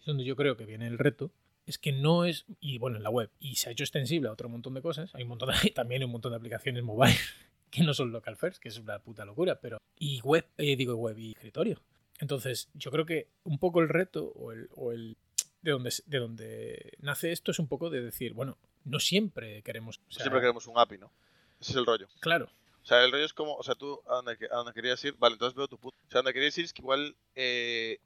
es 0.00 0.06
donde 0.06 0.24
yo 0.24 0.36
creo 0.36 0.56
que 0.56 0.64
viene 0.64 0.86
el 0.86 0.96
reto, 0.96 1.30
es 1.66 1.76
que 1.76 1.92
no 1.92 2.24
es, 2.24 2.46
y 2.60 2.78
bueno, 2.78 2.96
en 2.96 3.02
la 3.02 3.10
web, 3.10 3.30
y 3.38 3.56
se 3.56 3.68
ha 3.68 3.72
hecho 3.72 3.84
extensible 3.84 4.30
a 4.30 4.32
otro 4.32 4.48
montón 4.48 4.72
de 4.72 4.80
cosas, 4.80 5.14
hay 5.14 5.24
un 5.24 5.28
montón 5.28 5.50
de, 5.50 5.70
también 5.74 6.02
un 6.02 6.10
montón 6.10 6.32
de 6.32 6.36
aplicaciones 6.36 6.82
mobile 6.82 7.14
que 7.70 7.82
no 7.82 7.92
son 7.92 8.10
local 8.10 8.38
first, 8.38 8.58
que 8.58 8.70
es 8.70 8.78
una 8.78 8.98
puta 8.98 9.26
locura, 9.26 9.60
pero, 9.60 9.76
y 9.98 10.22
web, 10.22 10.46
eh, 10.56 10.76
digo 10.76 10.94
web 10.94 11.18
y 11.18 11.32
escritorio. 11.32 11.82
Entonces, 12.20 12.70
yo 12.72 12.90
creo 12.90 13.04
que 13.04 13.28
un 13.44 13.58
poco 13.58 13.80
el 13.80 13.90
reto 13.90 14.32
o 14.34 14.52
el, 14.52 14.70
o 14.74 14.92
el 14.92 15.18
de 15.60 15.72
donde, 15.72 15.92
de 16.06 16.18
donde 16.18 16.92
nace 17.00 17.32
esto 17.32 17.50
es 17.50 17.58
un 17.58 17.68
poco 17.68 17.90
de 17.90 18.00
decir, 18.00 18.32
bueno, 18.32 18.56
no 18.84 18.98
siempre 18.98 19.62
queremos... 19.62 20.00
siempre 20.08 20.40
queremos 20.40 20.66
un 20.66 20.78
API, 20.78 20.96
¿no? 20.96 21.12
Ese 21.60 21.72
es 21.72 21.76
el 21.76 21.84
rollo. 21.84 22.08
Claro. 22.20 22.50
O 22.82 22.86
sea, 22.86 23.04
el 23.04 23.12
rollo 23.12 23.26
es 23.26 23.34
como, 23.34 23.56
o 23.56 23.62
sea, 23.62 23.74
tú 23.74 24.00
a 24.06 24.16
donde, 24.16 24.38
a 24.50 24.56
donde 24.56 24.72
querías 24.72 25.04
ir, 25.04 25.14
vale, 25.18 25.34
entonces 25.34 25.54
veo 25.54 25.68
tu 25.68 25.76
punto. 25.76 25.98
O 26.06 26.10
sea, 26.10 26.20
a 26.20 26.22
donde 26.22 26.32
querías 26.32 26.56
ir 26.56 26.64
es 26.64 26.72
que 26.72 26.80
igual 26.80 27.14
eh, 27.34 28.00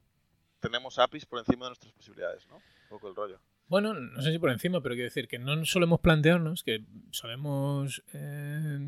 tenemos 0.65 0.99
APIs 0.99 1.27
por 1.27 1.39
encima 1.39 1.67
de 1.67 1.71
nuestras 1.71 1.93
posibilidades, 1.93 2.47
¿no? 2.49 2.57
Un 2.57 2.89
poco 2.89 3.09
el 3.09 3.15
rollo. 3.15 3.39
Bueno, 3.69 3.93
no 3.93 4.23
sé 4.23 4.33
si 4.33 4.39
por 4.39 4.51
encima, 4.51 4.81
pero 4.81 4.95
quiero 4.95 5.09
decir 5.09 5.29
que 5.29 5.39
no 5.39 5.63
solemos 5.67 6.01
plantearnos 6.01 6.63
que 6.63 6.85
solemos. 7.11 8.03
Eh, 8.15 8.79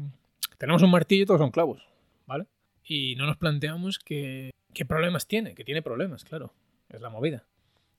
tenemos 0.56 0.83
un 0.83 0.90
martillo 0.90 1.25
y 1.25 1.26
todos 1.26 1.40
son 1.40 1.50
clavos, 1.50 1.87
¿vale? 2.26 2.47
Y 2.83 3.14
no 3.16 3.26
nos 3.26 3.37
planteamos 3.37 3.99
que, 3.99 4.52
qué 4.73 4.87
problemas 4.87 5.26
tiene, 5.26 5.54
que 5.54 5.64
tiene 5.64 5.83
problemas, 5.83 6.25
claro. 6.25 6.54
Es 6.88 7.00
la 7.00 7.11
movida. 7.11 7.47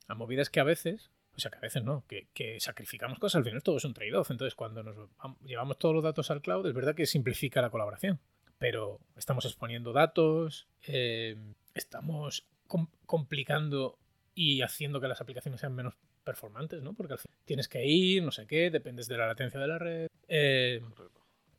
La 0.08 0.16
movida 0.16 0.42
es 0.42 0.50
que 0.50 0.60
a 0.60 0.64
veces, 0.64 1.12
o 1.36 1.40
sea, 1.40 1.52
que 1.52 1.58
a 1.58 1.62
veces 1.62 1.84
no, 1.84 2.04
que, 2.08 2.58
sacrificamos 2.60 3.20
cosas, 3.20 3.40
al 3.40 3.44
final 3.44 3.62
todo 3.62 3.78
es 3.78 3.86
un 3.86 3.94
trade-off. 3.94 4.32
Entonces, 4.32 4.56
cuando 4.56 4.82
nos 4.82 4.96
llevamos 5.44 5.78
todos 5.78 5.94
los 5.94 6.04
datos 6.04 6.32
al 6.32 6.42
cloud, 6.42 6.66
es 6.66 6.74
verdad 6.74 6.96
que 6.96 7.06
simplifica 7.06 7.62
la 7.62 7.70
colaboración. 7.70 8.20
Pero 8.58 9.00
estamos 9.16 9.46
exponiendo 9.46 9.94
datos, 9.94 10.68
eh, 10.88 11.36
estamos 11.76 12.48
complicando 12.68 13.98
y 14.34 14.62
haciendo 14.62 15.02
que 15.02 15.08
las 15.08 15.22
aplicaciones 15.22 15.60
sean 15.60 15.74
menos 15.74 15.96
performantes, 16.24 16.82
¿no? 16.84 16.94
Porque 16.94 17.14
al 17.14 17.20
fin 17.20 17.32
tienes 17.46 17.68
que 17.68 17.86
ir, 17.86 18.22
no 18.22 18.32
sé 18.32 18.46
qué, 18.46 18.70
dependes 18.70 19.08
de 19.08 19.18
la 19.18 19.28
latencia 19.28 19.60
de 19.60 19.68
la 19.68 19.80
red. 19.80 20.08
Eh, 20.28 20.82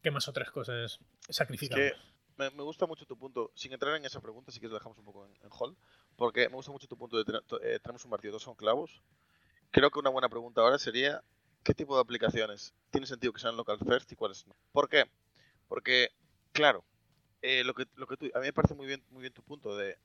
¿Qué 0.02 0.10
más 0.10 0.28
otras 0.28 0.50
cosas 0.50 1.00
sacrificamos? 1.28 1.92
me, 2.38 2.62
gusta 2.62 2.86
mucho 2.86 3.04
tu 3.04 3.18
punto, 3.18 3.50
sin 3.54 3.72
entrar 3.72 3.96
en 3.96 4.04
esa 4.04 4.20
pregunta, 4.20 4.52
sí 4.52 4.60
que 4.60 4.68
lo 4.68 4.74
dejamos 4.74 4.96
un 4.98 5.04
poco 5.04 5.26
en, 5.26 5.32
en 5.42 5.50
hold, 5.50 5.76
porque 6.16 6.48
me 6.48 6.54
gusta 6.54 6.70
mucho 6.70 6.86
tu 6.86 6.96
punto 6.96 7.16
de 7.16 7.24
tener, 7.24 7.42
eh, 7.62 7.80
tenemos 7.82 8.04
un 8.04 8.10
martillo, 8.10 8.32
dos 8.32 8.42
son 8.42 8.54
clavos. 8.54 9.02
Creo 9.70 9.90
que 9.90 9.98
una 9.98 10.10
buena 10.10 10.28
pregunta 10.28 10.60
ahora 10.60 10.78
sería, 10.78 11.22
¿qué 11.64 11.74
tipo 11.74 11.96
de 11.96 12.02
aplicaciones 12.02 12.74
tiene 12.90 13.06
sentido 13.06 13.32
que 13.32 13.40
sean 13.40 13.56
local 13.56 13.78
first 13.84 14.12
y 14.12 14.16
cuáles 14.16 14.46
no? 14.46 14.54
¿Por 14.72 14.88
qué? 14.88 15.04
Porque, 15.66 16.10
claro, 16.52 16.84
eh, 17.42 17.64
lo, 17.64 17.74
que, 17.74 17.86
lo 17.96 18.06
que 18.06 18.16
tú, 18.16 18.26
a 18.34 18.38
mí 18.38 18.46
me 18.46 18.52
parece 18.52 18.74
muy 18.74 18.86
bien, 18.86 19.02
muy 19.10 19.20
bien 19.20 19.32
tu 19.32 19.42
punto 19.42 19.76
de 19.76 19.98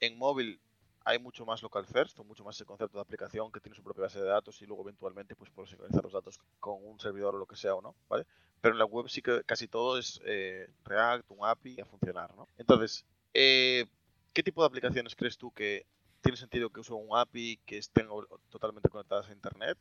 en 0.00 0.18
móvil 0.18 0.60
hay 1.04 1.18
mucho 1.18 1.46
más 1.46 1.62
local 1.62 1.86
first, 1.86 2.18
o 2.18 2.24
mucho 2.24 2.44
más 2.44 2.56
ese 2.56 2.66
concepto 2.66 2.98
de 2.98 3.02
aplicación 3.02 3.50
que 3.50 3.60
tiene 3.60 3.74
su 3.74 3.82
propia 3.82 4.02
base 4.02 4.20
de 4.20 4.26
datos 4.26 4.60
y 4.60 4.66
luego 4.66 4.82
eventualmente 4.82 5.34
pues 5.34 5.50
puedes 5.50 5.70
sincronizar 5.70 6.04
los 6.04 6.12
datos 6.12 6.38
con 6.60 6.84
un 6.84 7.00
servidor 7.00 7.34
o 7.34 7.38
lo 7.38 7.46
que 7.46 7.56
sea 7.56 7.74
o 7.74 7.80
no, 7.80 7.94
¿vale? 8.08 8.26
Pero 8.60 8.74
en 8.74 8.78
la 8.78 8.84
web 8.84 9.08
sí 9.08 9.22
que 9.22 9.42
casi 9.44 9.68
todo 9.68 9.98
es 9.98 10.20
eh, 10.26 10.68
React, 10.84 11.30
un 11.30 11.46
API 11.46 11.80
a 11.80 11.86
funcionar, 11.86 12.34
¿no? 12.36 12.46
Entonces, 12.58 13.06
eh, 13.32 13.86
¿qué 14.34 14.42
tipo 14.42 14.60
de 14.60 14.66
aplicaciones 14.66 15.16
crees 15.16 15.38
tú 15.38 15.50
que 15.50 15.86
tiene 16.20 16.36
sentido 16.36 16.68
que 16.68 16.80
use 16.80 16.92
un 16.92 17.16
API 17.16 17.58
que 17.64 17.78
estén 17.78 18.08
totalmente 18.50 18.90
conectadas 18.90 19.30
a 19.30 19.32
Internet 19.32 19.78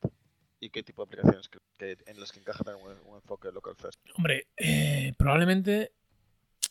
y 0.61 0.69
qué 0.69 0.81
tipo 0.81 1.03
de 1.03 1.07
aplicaciones 1.07 1.49
que, 1.49 1.97
en 2.05 2.19
las 2.21 2.31
que 2.31 2.39
encaja 2.39 2.63
tener 2.63 2.79
un, 3.05 3.15
enfoque 3.15 3.51
local 3.51 3.75
first. 3.75 3.99
Hombre, 4.15 4.47
eh, 4.55 5.13
probablemente 5.17 5.91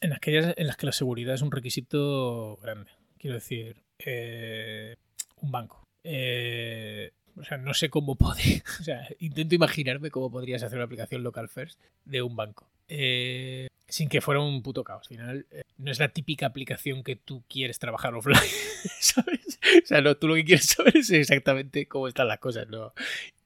en 0.01 0.15
aquellas 0.15 0.55
en 0.57 0.67
las 0.67 0.79
que 0.79 0.87
la 0.87 0.93
seguridad 0.93 1.35
es 1.35 1.43
un 1.43 1.51
requisito 1.51 2.57
grande. 2.57 2.91
Quiero 3.19 3.35
decir, 3.35 3.83
eh, 3.99 4.97
un 5.41 5.51
banco. 5.51 5.85
Eh, 6.05 7.13
o 7.37 7.45
sea, 7.45 7.59
no 7.59 7.75
sé 7.75 7.91
cómo 7.91 8.17
podría. 8.17 8.63
O 8.81 8.85
sea, 8.85 9.09
intento 9.19 9.55
imaginarme 9.55 10.11
cómo 10.11 10.31
podrías 10.31 10.63
hacer 10.63 10.79
una 10.79 10.85
aplicación 10.85 11.23
local 11.23 11.49
first 11.49 11.81
de 12.05 12.23
un 12.23 12.37
banco. 12.37 12.71
Eh, 12.89 13.69
sin 13.89 14.09
que 14.09 14.21
fuera 14.21 14.41
un 14.41 14.63
puto 14.63 14.85
caos. 14.85 15.07
Al 15.11 15.17
final, 15.17 15.47
eh, 15.51 15.63
no 15.79 15.91
es 15.91 15.99
la 15.99 16.09
típica 16.09 16.47
aplicación 16.47 17.03
que 17.03 17.17
tú 17.17 17.45
quieres 17.49 17.79
trabajar 17.79 18.15
offline, 18.15 18.39
¿sabes? 19.01 19.59
O 19.83 19.87
sea, 19.87 20.01
no, 20.01 20.17
tú 20.17 20.29
lo 20.29 20.35
que 20.35 20.45
quieres 20.45 20.67
saber 20.67 20.97
es 20.97 21.11
exactamente 21.11 21.87
cómo 21.87 22.09
están 22.09 22.29
las 22.29 22.39
cosas, 22.39 22.69
¿no? 22.69 22.93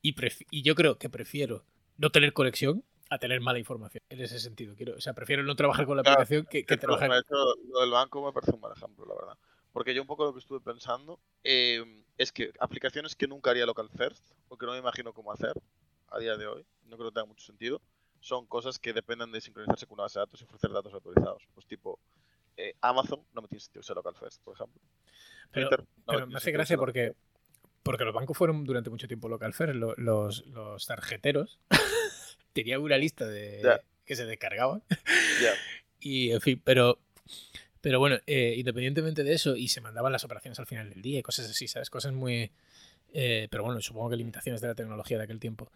Y, 0.03 0.15
y 0.51 0.63
yo 0.63 0.75
creo 0.75 0.99
que 0.99 1.11
prefiero 1.11 1.65
no 1.99 2.11
tener 2.11 2.33
conexión 2.33 2.85
a 3.11 3.19
tener 3.19 3.41
mala 3.41 3.59
información 3.59 4.03
en 4.09 4.21
ese 4.21 4.39
sentido. 4.39 4.75
Quiero, 4.77 4.97
o 4.97 5.01
sea, 5.01 5.15
prefiero 5.15 5.43
no 5.43 5.57
trabajar 5.57 5.85
con 5.85 5.97
la 5.97 6.03
aplicación 6.03 6.47
que, 6.49 6.65
que 6.65 6.77
trabajar. 6.77 7.11
Lo 7.11 7.81
del 7.81 7.91
banco 7.91 8.25
me 8.25 8.33
parece 8.33 8.53
un 8.53 8.61
mal 8.61 8.73
ejemplo, 8.77 9.05
la 9.07 9.15
verdad. 9.15 9.39
Porque 9.73 9.95
yo 9.95 10.03
un 10.03 10.09
poco 10.09 10.25
lo 10.25 10.33
que 10.33 10.41
estuve 10.41 10.61
pensando 10.61 11.21
eh, 11.45 11.85
es 12.19 12.33
que 12.33 12.53
aplicaciones 12.59 13.15
que 13.15 13.29
nunca 13.29 13.51
haría 13.51 13.67
local 13.67 13.89
first, 13.97 14.33
o 14.49 14.57
que 14.57 14.67
no 14.67 14.73
me 14.73 14.79
imagino 14.79 15.13
cómo 15.13 15.33
hacer 15.33 15.53
a 16.09 16.19
día 16.19 16.37
de 16.37 16.47
hoy, 16.47 16.67
no 16.85 16.97
creo 16.97 17.11
que 17.11 17.15
tenga 17.15 17.27
mucho 17.27 17.45
sentido, 17.45 17.81
son 18.21 18.47
cosas 18.47 18.79
que 18.79 18.93
dependen 18.93 19.33
de 19.33 19.41
sincronizarse 19.41 19.87
con 19.87 19.95
una 19.95 20.05
base 20.05 20.19
de 20.19 20.27
datos 20.27 20.41
y 20.41 20.45
ofrecer 20.45 20.71
datos 20.71 20.93
autorizados. 20.93 21.49
Pues 21.55 21.67
tipo, 21.67 21.99
eh, 22.57 22.75
Amazon 22.81 23.25
no 23.33 23.43
me 23.43 23.49
tiene 23.49 23.61
sentido 23.61 23.83
ser 23.83 23.97
local 23.97 24.15
first, 24.15 24.43
por 24.43 24.55
ejemplo. 24.55 24.81
Pero, 25.53 25.71
me, 26.27 26.37
hace 26.37 26.53
gracia 26.53 26.77
porque, 26.77 27.15
porque 27.83 28.05
los 28.05 28.15
bancos 28.15 28.37
fueron 28.37 28.65
durante 28.65 28.91
mucho 28.91 29.09
tiempo 29.09 29.29
local 29.29 29.55
first. 29.55 29.75
Los, 29.75 30.45
los, 30.47 30.87
tarjeteros 30.87 31.59
tenían 32.53 32.83
una 32.83 32.99
lista 32.99 33.27
de 33.27 33.81
que 34.05 34.17
se 34.17 34.27
descargaban. 34.27 34.83
Y 36.03 36.33
en 36.33 36.41
fin, 36.41 36.63
pero 36.65 36.99
pero 37.81 37.99
bueno, 37.99 38.19
eh, 38.27 38.55
independientemente 38.59 39.25
de 39.25 39.33
eso, 39.33 39.57
y 39.57 39.69
se 39.69 39.81
mandaban 39.81 40.13
las 40.13 40.25
operaciones 40.25 40.59
al 40.59 40.67
final 40.67 40.91
del 40.91 41.03
día 41.03 41.19
y 41.19 41.23
cosas 41.23 41.49
así, 41.49 41.69
¿sabes? 41.69 41.91
Cosas 41.91 42.13
muy... 42.13 42.51
Eh, 43.13 43.49
pero 43.51 43.65
bueno, 43.65 43.81
supongo 43.81 44.11
que 44.11 44.17
limitaciones 44.17 44.61
de 44.61 44.69
la 44.69 44.75
tecnología 44.75 45.19
de 45.19 45.25
aquel 45.25 45.41
tiempo. 45.41 45.71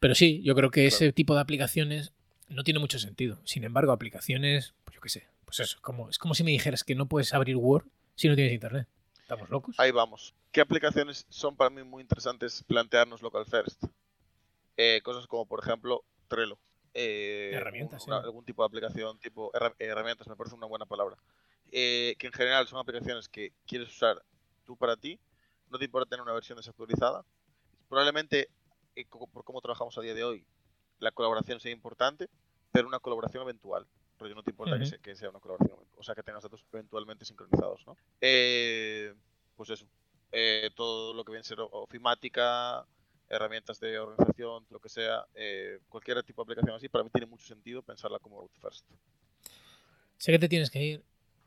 Pero 0.00 0.14
sí, 0.14 0.42
yo 0.42 0.54
creo 0.54 0.70
que 0.70 0.86
ese 0.86 1.12
tipo 1.12 1.34
de 1.34 1.40
aplicaciones 1.40 2.12
no 2.48 2.64
tiene 2.64 2.80
mucho 2.80 2.98
sentido. 2.98 3.40
Sin 3.44 3.64
embargo, 3.64 3.92
aplicaciones, 3.92 4.74
pues 4.84 4.96
yo 4.96 5.00
qué 5.00 5.08
sé, 5.08 5.28
pues 5.44 5.60
eso, 5.60 5.78
como, 5.80 6.10
es 6.10 6.18
como 6.18 6.34
si 6.34 6.44
me 6.44 6.50
dijeras 6.50 6.84
que 6.84 6.94
no 6.94 7.06
puedes 7.06 7.32
abrir 7.32 7.56
Word 7.56 7.86
si 8.16 8.28
no 8.28 8.34
tienes 8.34 8.52
internet. 8.52 8.86
¿Estamos 9.20 9.48
locos? 9.48 9.76
Ahí 9.78 9.90
vamos. 9.92 10.34
¿Qué 10.52 10.60
aplicaciones 10.60 11.24
son 11.30 11.56
para 11.56 11.70
mí 11.70 11.82
muy 11.82 12.02
interesantes 12.02 12.62
plantearnos 12.66 13.22
local 13.22 13.46
first? 13.46 13.82
Eh, 14.76 15.00
cosas 15.02 15.26
como, 15.26 15.46
por 15.46 15.60
ejemplo, 15.60 16.04
Trello. 16.28 16.58
herramientas, 16.92 18.06
Algún 18.08 18.44
tipo 18.44 18.62
de 18.62 18.66
aplicación, 18.66 19.18
tipo 19.20 19.50
herramientas, 19.78 20.28
me 20.28 20.36
parece 20.36 20.54
una 20.54 20.66
buena 20.66 20.84
palabra. 20.84 21.16
Eh, 21.76 22.14
que 22.20 22.28
en 22.28 22.32
general 22.32 22.68
son 22.68 22.78
aplicaciones 22.78 23.28
que 23.28 23.52
quieres 23.66 23.88
usar 23.88 24.24
tú 24.62 24.76
para 24.76 24.96
ti, 24.96 25.18
no 25.70 25.76
te 25.76 25.86
importa 25.86 26.08
tener 26.08 26.22
una 26.22 26.32
versión 26.32 26.56
desactualizada. 26.56 27.24
Probablemente, 27.88 28.48
eh, 28.94 29.04
por 29.10 29.42
cómo 29.42 29.60
trabajamos 29.60 29.98
a 29.98 30.00
día 30.00 30.14
de 30.14 30.22
hoy, 30.22 30.46
la 31.00 31.10
colaboración 31.10 31.58
sea 31.58 31.72
importante, 31.72 32.28
pero 32.70 32.86
una 32.86 33.00
colaboración 33.00 33.42
eventual. 33.42 33.88
Porque 34.16 34.36
no 34.36 34.44
te 34.44 34.52
importa 34.52 34.78
que, 35.02 35.16
sea, 35.16 35.30
una 35.30 35.40
colaboración, 35.40 35.76
o 35.96 36.02
sea, 36.04 36.14
que 36.14 36.22
tengas 36.22 36.44
datos 36.44 36.64
eventualmente 36.72 37.24
sincronizados, 37.24 37.84
¿no? 37.88 37.96
Eh, 38.20 39.12
pues 39.56 39.70
eso. 39.70 39.88
todo 40.76 41.12
lo 41.12 41.24
que 41.24 41.32
viene 41.32 41.40
a 41.40 41.44
ser 41.44 41.58
ofimática, 41.58 42.86
herramientas 43.28 43.80
de 43.80 43.98
organización, 43.98 44.64
lo 44.70 44.78
que 44.78 44.88
sea, 44.88 45.26
cualquier 45.88 46.22
tipo 46.22 46.44
de 46.44 46.52
aplicación 46.52 46.76
así, 46.76 46.88
para 46.88 47.02
mí 47.02 47.10
tiene 47.10 47.26
mucho 47.26 47.46
sentido 47.46 47.82
pensarla 47.82 48.20
como 48.20 48.40
root 48.40 48.56
first. 48.60 48.86
Sé 50.18 50.30
que 50.30 50.38
te 50.38 50.48
tienes 50.48 50.70
que 50.70 50.80
ir, 50.80 51.04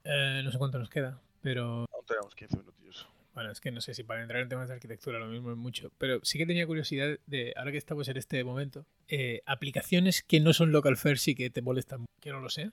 eh, 0.07 0.41
no 0.41 0.51
sé 0.51 0.57
cuánto 0.57 0.79
nos 0.79 0.89
queda, 0.89 1.19
pero. 1.41 1.85
Aún 1.93 2.05
tenemos 2.05 2.33
15 2.33 2.57
minutillos. 2.57 3.09
Bueno, 3.33 3.51
es 3.51 3.59
que 3.59 3.71
no 3.71 3.81
sé 3.81 3.93
si 3.93 4.03
para 4.03 4.21
entrar 4.21 4.41
en 4.41 4.49
temas 4.49 4.69
de 4.69 4.75
arquitectura 4.75 5.19
lo 5.19 5.27
mismo 5.27 5.51
es 5.51 5.57
mucho. 5.57 5.91
Pero 5.97 6.19
sí 6.23 6.37
que 6.37 6.45
tenía 6.45 6.65
curiosidad 6.65 7.19
de, 7.27 7.53
ahora 7.57 7.71
que 7.71 7.77
estamos 7.77 8.07
en 8.07 8.17
este 8.17 8.43
momento, 8.43 8.85
eh, 9.09 9.41
aplicaciones 9.45 10.23
que 10.23 10.39
no 10.39 10.53
son 10.53 10.71
local 10.71 10.95
first 10.95 11.27
y 11.27 11.35
que 11.35 11.49
te 11.49 11.61
molestan, 11.61 12.05
que 12.21 12.31
no 12.31 12.39
lo 12.39 12.49
sé. 12.49 12.71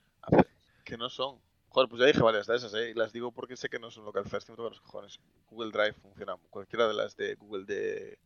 que 0.85 0.97
no 0.97 1.09
son. 1.09 1.39
Joder, 1.69 1.89
pues 1.89 1.99
ya 1.99 2.05
dije 2.07 2.21
varias 2.21 2.47
de 2.47 2.55
esas, 2.55 2.73
¿eh? 2.73 2.91
Y 2.91 2.93
las 2.93 3.11
digo 3.11 3.33
porque 3.33 3.57
sé 3.57 3.67
que 3.67 3.79
no 3.79 3.91
son 3.91 4.05
local 4.05 4.23
first, 4.25 4.47
tengo 4.47 4.69
los 4.69 4.79
cojones. 4.79 5.19
Google 5.49 5.71
Drive 5.71 5.93
funciona, 5.93 6.37
cualquiera 6.49 6.87
de 6.87 6.93
las 6.93 7.17
de 7.17 7.35
Google 7.35 7.65
de 7.65 8.17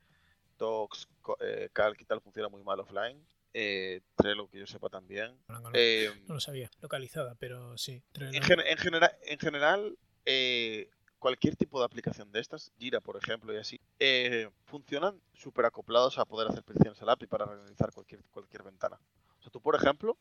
Docs, 0.59 1.09
eh, 1.39 1.69
Calc 1.73 1.99
y 1.99 2.05
tal 2.05 2.21
funciona 2.21 2.47
muy 2.47 2.63
mal 2.63 2.79
offline 2.79 3.19
eh, 3.53 4.01
Trello, 4.15 4.47
que 4.49 4.59
yo 4.59 4.67
sepa 4.67 4.89
también. 4.89 5.37
Eh, 5.73 6.09
no, 6.27 6.35
lo 6.35 6.39
sabía, 6.39 6.69
localizada, 6.81 7.35
pero 7.35 7.77
sí. 7.77 8.01
En, 8.15 8.35
en, 8.35 8.77
general, 8.77 9.11
en 9.23 9.39
general 9.39 9.97
eh, 10.25 10.89
cualquier 11.19 11.55
tipo 11.55 11.79
de 11.79 11.85
aplicación 11.85 12.31
de 12.31 12.39
estas, 12.39 12.71
Gira 12.77 13.01
por 13.01 13.17
ejemplo 13.17 13.53
y 13.53 13.57
así, 13.57 13.79
eh, 13.99 14.49
funcionan 14.65 15.21
súper 15.33 15.65
acoplados 15.65 16.17
a 16.17 16.25
poder 16.25 16.47
hacer 16.47 16.63
peticiones 16.63 17.01
al 17.01 17.09
API 17.09 17.27
para 17.27 17.45
realizar 17.45 17.91
cualquier, 17.91 18.23
cualquier 18.31 18.63
ventana. 18.63 18.99
O 19.37 19.41
sea, 19.41 19.51
tú 19.51 19.61
por 19.61 19.75
ejemplo, 19.75 20.17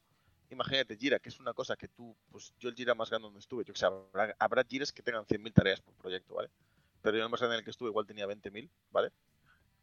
imagínate 0.51 0.97
Gira, 0.97 1.19
que 1.19 1.29
es 1.29 1.41
una 1.41 1.55
cosa 1.55 1.77
que 1.77 1.89
tú, 1.89 2.17
pues 2.31 2.53
yo 2.59 2.69
el 2.69 2.75
Gira 2.75 2.95
más 2.95 3.11
grande 3.11 3.27
donde 3.27 3.41
estuve, 3.41 3.65
yo 3.65 3.73
que 3.73 3.79
sé, 3.79 3.87
habrá, 3.87 4.35
habrá 4.39 4.65
Giras 4.65 4.93
que 4.93 5.03
tengan 5.03 5.25
100.000 5.25 5.53
tareas 5.53 5.81
por 5.81 5.95
proyecto, 5.95 6.35
¿vale? 6.35 6.51
Pero 7.01 7.17
yo 7.17 7.25
el 7.25 7.31
más 7.31 7.41
grande 7.41 7.57
en 7.57 7.59
el 7.61 7.65
que 7.65 7.71
estuve 7.71 7.91
igual 7.91 8.07
tenía 8.07 8.27
20.000, 8.27 8.69
¿vale? 8.91 9.13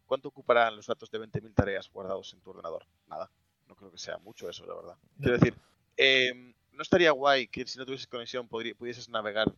¿Cuánto 0.05 0.29
ocuparán 0.29 0.75
los 0.75 0.85
datos 0.85 1.09
de 1.09 1.19
20.000 1.19 1.53
tareas 1.53 1.89
guardados 1.91 2.33
en 2.33 2.41
tu 2.41 2.51
ordenador? 2.51 2.85
Nada. 3.07 3.29
No 3.67 3.75
creo 3.75 3.91
que 3.91 3.97
sea 3.97 4.17
mucho 4.19 4.49
eso, 4.49 4.65
la 4.65 4.75
verdad. 4.75 4.95
Quiero 5.17 5.37
decir, 5.37 5.55
em, 5.97 6.53
no 6.71 6.81
estaría 6.81 7.11
guay 7.11 7.47
que 7.47 7.65
si 7.65 7.79
no 7.79 7.85
tuvieses 7.85 8.07
conexión 8.07 8.47
pudieses 8.47 9.09
navegar 9.09 9.51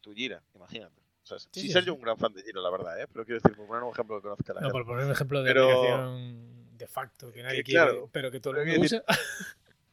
tu 0.00 0.12
Gira, 0.12 0.42
imagínate. 0.54 1.00
O 1.22 1.26
sea, 1.26 1.38
sí, 1.38 1.48
sí, 1.52 1.70
ser 1.70 1.84
yo 1.84 1.94
un 1.94 2.00
gran 2.00 2.16
fan 2.16 2.32
de 2.32 2.42
Gira, 2.42 2.60
la 2.60 2.70
verdad, 2.70 3.00
¿eh? 3.00 3.06
Pero 3.12 3.24
quiero 3.24 3.40
decir, 3.40 3.56
por 3.56 3.66
poner 3.66 3.82
un 3.82 3.92
ejemplo 3.92 4.16
que 4.16 4.22
conozca 4.22 4.54
la 4.54 4.60
no, 4.60 4.66
gente. 4.66 4.72
por 4.72 4.86
poner 4.86 5.04
un 5.04 5.12
ejemplo 5.12 5.42
de 5.42 5.50
aplicación 5.50 6.76
de 6.78 6.86
facto 6.86 7.32
que 7.32 7.42
nadie 7.42 7.62
quiere, 7.62 8.08
pero 8.12 8.30
que 8.30 8.40
todo 8.40 8.56
el 8.56 8.66
mundo 8.66 8.80
usa. 8.82 9.02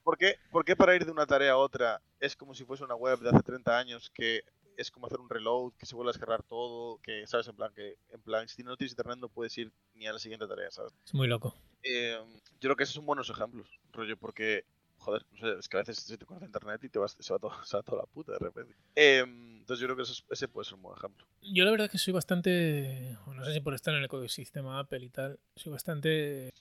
¿Por 0.03 0.17
qué, 0.17 0.37
¿Por 0.51 0.63
qué 0.63 0.75
para 0.75 0.95
ir 0.95 1.03
de 1.03 1.11
una 1.11 1.25
tarea 1.25 1.53
a 1.53 1.57
otra 1.57 1.99
es 2.19 2.35
como 2.35 2.53
si 2.53 2.63
fuese 2.63 2.83
una 2.83 2.93
web 2.93 3.19
de 3.19 3.29
hace 3.29 3.41
30 3.41 3.77
años 3.77 4.11
que 4.11 4.43
es 4.77 4.91
como 4.91 5.07
hacer 5.07 5.19
un 5.19 5.29
reload, 5.29 5.73
que 5.73 5.85
se 5.85 5.95
vuelve 5.95 6.09
a 6.09 6.13
descargar 6.13 6.43
todo, 6.43 6.99
que 7.01 7.25
sabes, 7.27 7.47
en 7.47 7.55
plan, 7.55 7.71
que 7.73 7.97
en 8.09 8.21
plan, 8.21 8.47
si 8.47 8.63
no 8.63 8.77
tienes 8.77 8.93
internet 8.93 9.17
no 9.19 9.29
puedes 9.29 9.57
ir 9.57 9.71
ni 9.93 10.07
a 10.07 10.13
la 10.13 10.19
siguiente 10.19 10.47
tarea, 10.47 10.71
¿sabes? 10.71 10.93
Es 11.05 11.13
muy 11.13 11.27
loco. 11.27 11.55
Eh, 11.83 12.17
yo 12.59 12.59
creo 12.59 12.75
que 12.75 12.83
esos 12.83 12.95
son 12.95 13.05
buenos 13.05 13.29
ejemplos, 13.29 13.67
rollo, 13.91 14.17
porque, 14.17 14.65
joder, 14.97 15.25
no 15.31 15.37
sé, 15.39 15.59
es 15.59 15.69
que 15.69 15.77
a 15.77 15.81
veces 15.81 15.99
se 15.99 16.17
te 16.17 16.25
corta 16.25 16.45
internet 16.45 16.83
y 16.83 16.89
te 16.89 16.99
vas, 16.99 17.15
se, 17.19 17.33
va 17.33 17.39
todo, 17.39 17.51
se 17.65 17.77
va 17.77 17.83
toda 17.83 18.01
la 18.01 18.07
puta 18.07 18.33
de 18.33 18.39
repente. 18.39 18.75
Eh, 18.95 19.23
entonces 19.65 19.79
yo 19.79 19.87
creo 19.87 19.97
que 19.97 20.11
ese 20.29 20.47
puede 20.47 20.65
ser 20.65 20.75
un 20.75 20.83
buen 20.83 20.97
ejemplo. 20.97 21.25
Yo 21.41 21.63
la 21.65 21.71
verdad 21.71 21.89
que 21.89 21.97
soy 21.97 22.13
bastante, 22.13 23.17
no 23.25 23.45
sé 23.45 23.53
si 23.53 23.61
por 23.61 23.73
estar 23.73 23.93
en 23.93 23.99
el 23.99 24.05
ecosistema 24.05 24.79
Apple 24.79 25.03
y 25.03 25.09
tal, 25.09 25.39
soy 25.55 25.71
bastante 25.71 26.53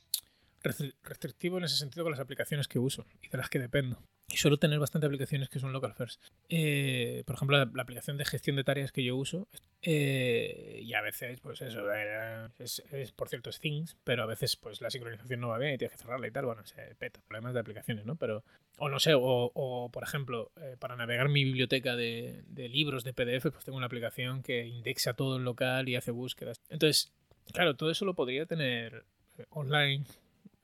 restrictivo 1.02 1.59
en 1.59 1.64
ese 1.64 1.76
sentido 1.76 2.04
con 2.04 2.12
las 2.12 2.21
aplicaciones 2.21 2.68
que 2.68 2.78
uso 2.78 3.04
y 3.23 3.28
de 3.28 3.37
las 3.38 3.50
que 3.50 3.59
dependo. 3.59 4.02
Suelo 4.37 4.59
tener 4.59 4.79
bastante 4.79 5.07
aplicaciones 5.07 5.49
que 5.49 5.59
son 5.59 5.73
local 5.73 5.95
first. 5.95 6.23
Eh, 6.49 7.23
por 7.26 7.37
ejemplo, 7.37 7.64
la, 7.64 7.83
aplicación 7.83 8.17
de 8.17 8.25
gestión 8.25 8.57
de 8.57 8.64
tareas 8.64 8.93
que 8.93 9.05
yo 9.05 9.17
uso. 9.17 9.49
Eh, 9.83 10.81
y 10.83 10.95
a 10.95 11.03
veces, 11.03 11.41
pues 11.41 11.61
eso, 11.61 11.93
eh, 11.93 12.49
es, 12.59 13.12
por 13.12 13.29
cierto 13.29 13.50
es 13.50 13.61
Things, 13.61 13.97
pero 14.05 14.23
a 14.23 14.26
veces 14.26 14.57
pues 14.57 14.81
la 14.81 14.91
sincronización 14.91 15.41
no 15.41 15.49
va 15.49 15.59
bien 15.59 15.75
y 15.75 15.79
tienes 15.79 15.97
que 15.97 16.03
cerrarla 16.03 16.26
y 16.26 16.31
tal. 16.31 16.47
Bueno, 16.47 16.64
se 16.64 16.95
peta, 16.97 17.21
problemas 17.26 17.55
de 17.55 17.61
aplicaciones, 17.61 18.07
¿no? 18.07 18.17
Pero, 18.17 18.45
o 18.79 18.88
no 18.88 18.99
sé, 18.99 19.12
o, 19.14 19.91
por 19.93 20.03
ejemplo, 20.03 20.53
para 20.79 20.97
navegar 20.97 21.29
mi 21.29 21.45
biblioteca 21.45 21.97
de, 21.97 22.43
de 22.47 22.69
libros 22.69 23.05
de 23.05 23.12
PDF, 23.12 23.50
pues 23.50 23.64
tengo 23.64 23.76
una 23.76 23.87
aplicación 23.87 24.43
que 24.43 24.67
indexa 24.67 25.14
todo 25.14 25.37
en 25.37 25.45
local 25.45 25.88
y 25.88 25.97
hace 25.97 26.11
búsquedas. 26.11 26.61
Entonces, 26.71 27.12
claro, 27.53 27.76
todo 27.76 27.91
eso 27.91 28.05
lo 28.05 28.14
podría 28.14 28.47
tener 28.47 29.05
online 29.50 30.05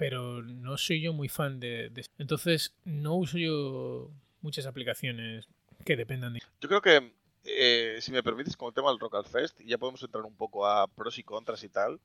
pero 0.01 0.41
no 0.43 0.79
soy 0.79 1.03
yo 1.03 1.13
muy 1.13 1.29
fan 1.29 1.61
de, 1.61 1.93
Entonces, 2.17 2.75
no 2.87 3.17
uso 3.17 3.37
yo 3.37 4.11
muchas 4.41 4.65
aplicaciones 4.65 5.47
que 5.85 5.95
dependan 5.95 6.33
de... 6.33 6.41
Yo 6.59 6.69
creo 6.71 6.81
que, 6.81 7.13
eh, 7.45 7.99
si 8.01 8.11
me 8.11 8.23
permites, 8.23 8.57
con 8.57 8.69
el 8.69 8.75
tema 8.75 8.89
del 8.89 8.99
Rock 8.99 9.29
Fest, 9.29 9.61
ya 9.61 9.77
podemos 9.77 10.03
entrar 10.03 10.25
un 10.25 10.35
poco 10.35 10.67
a 10.67 10.87
pros 10.89 11.19
y 11.19 11.23
contras 11.23 11.65
y 11.65 11.69
tal, 11.69 12.01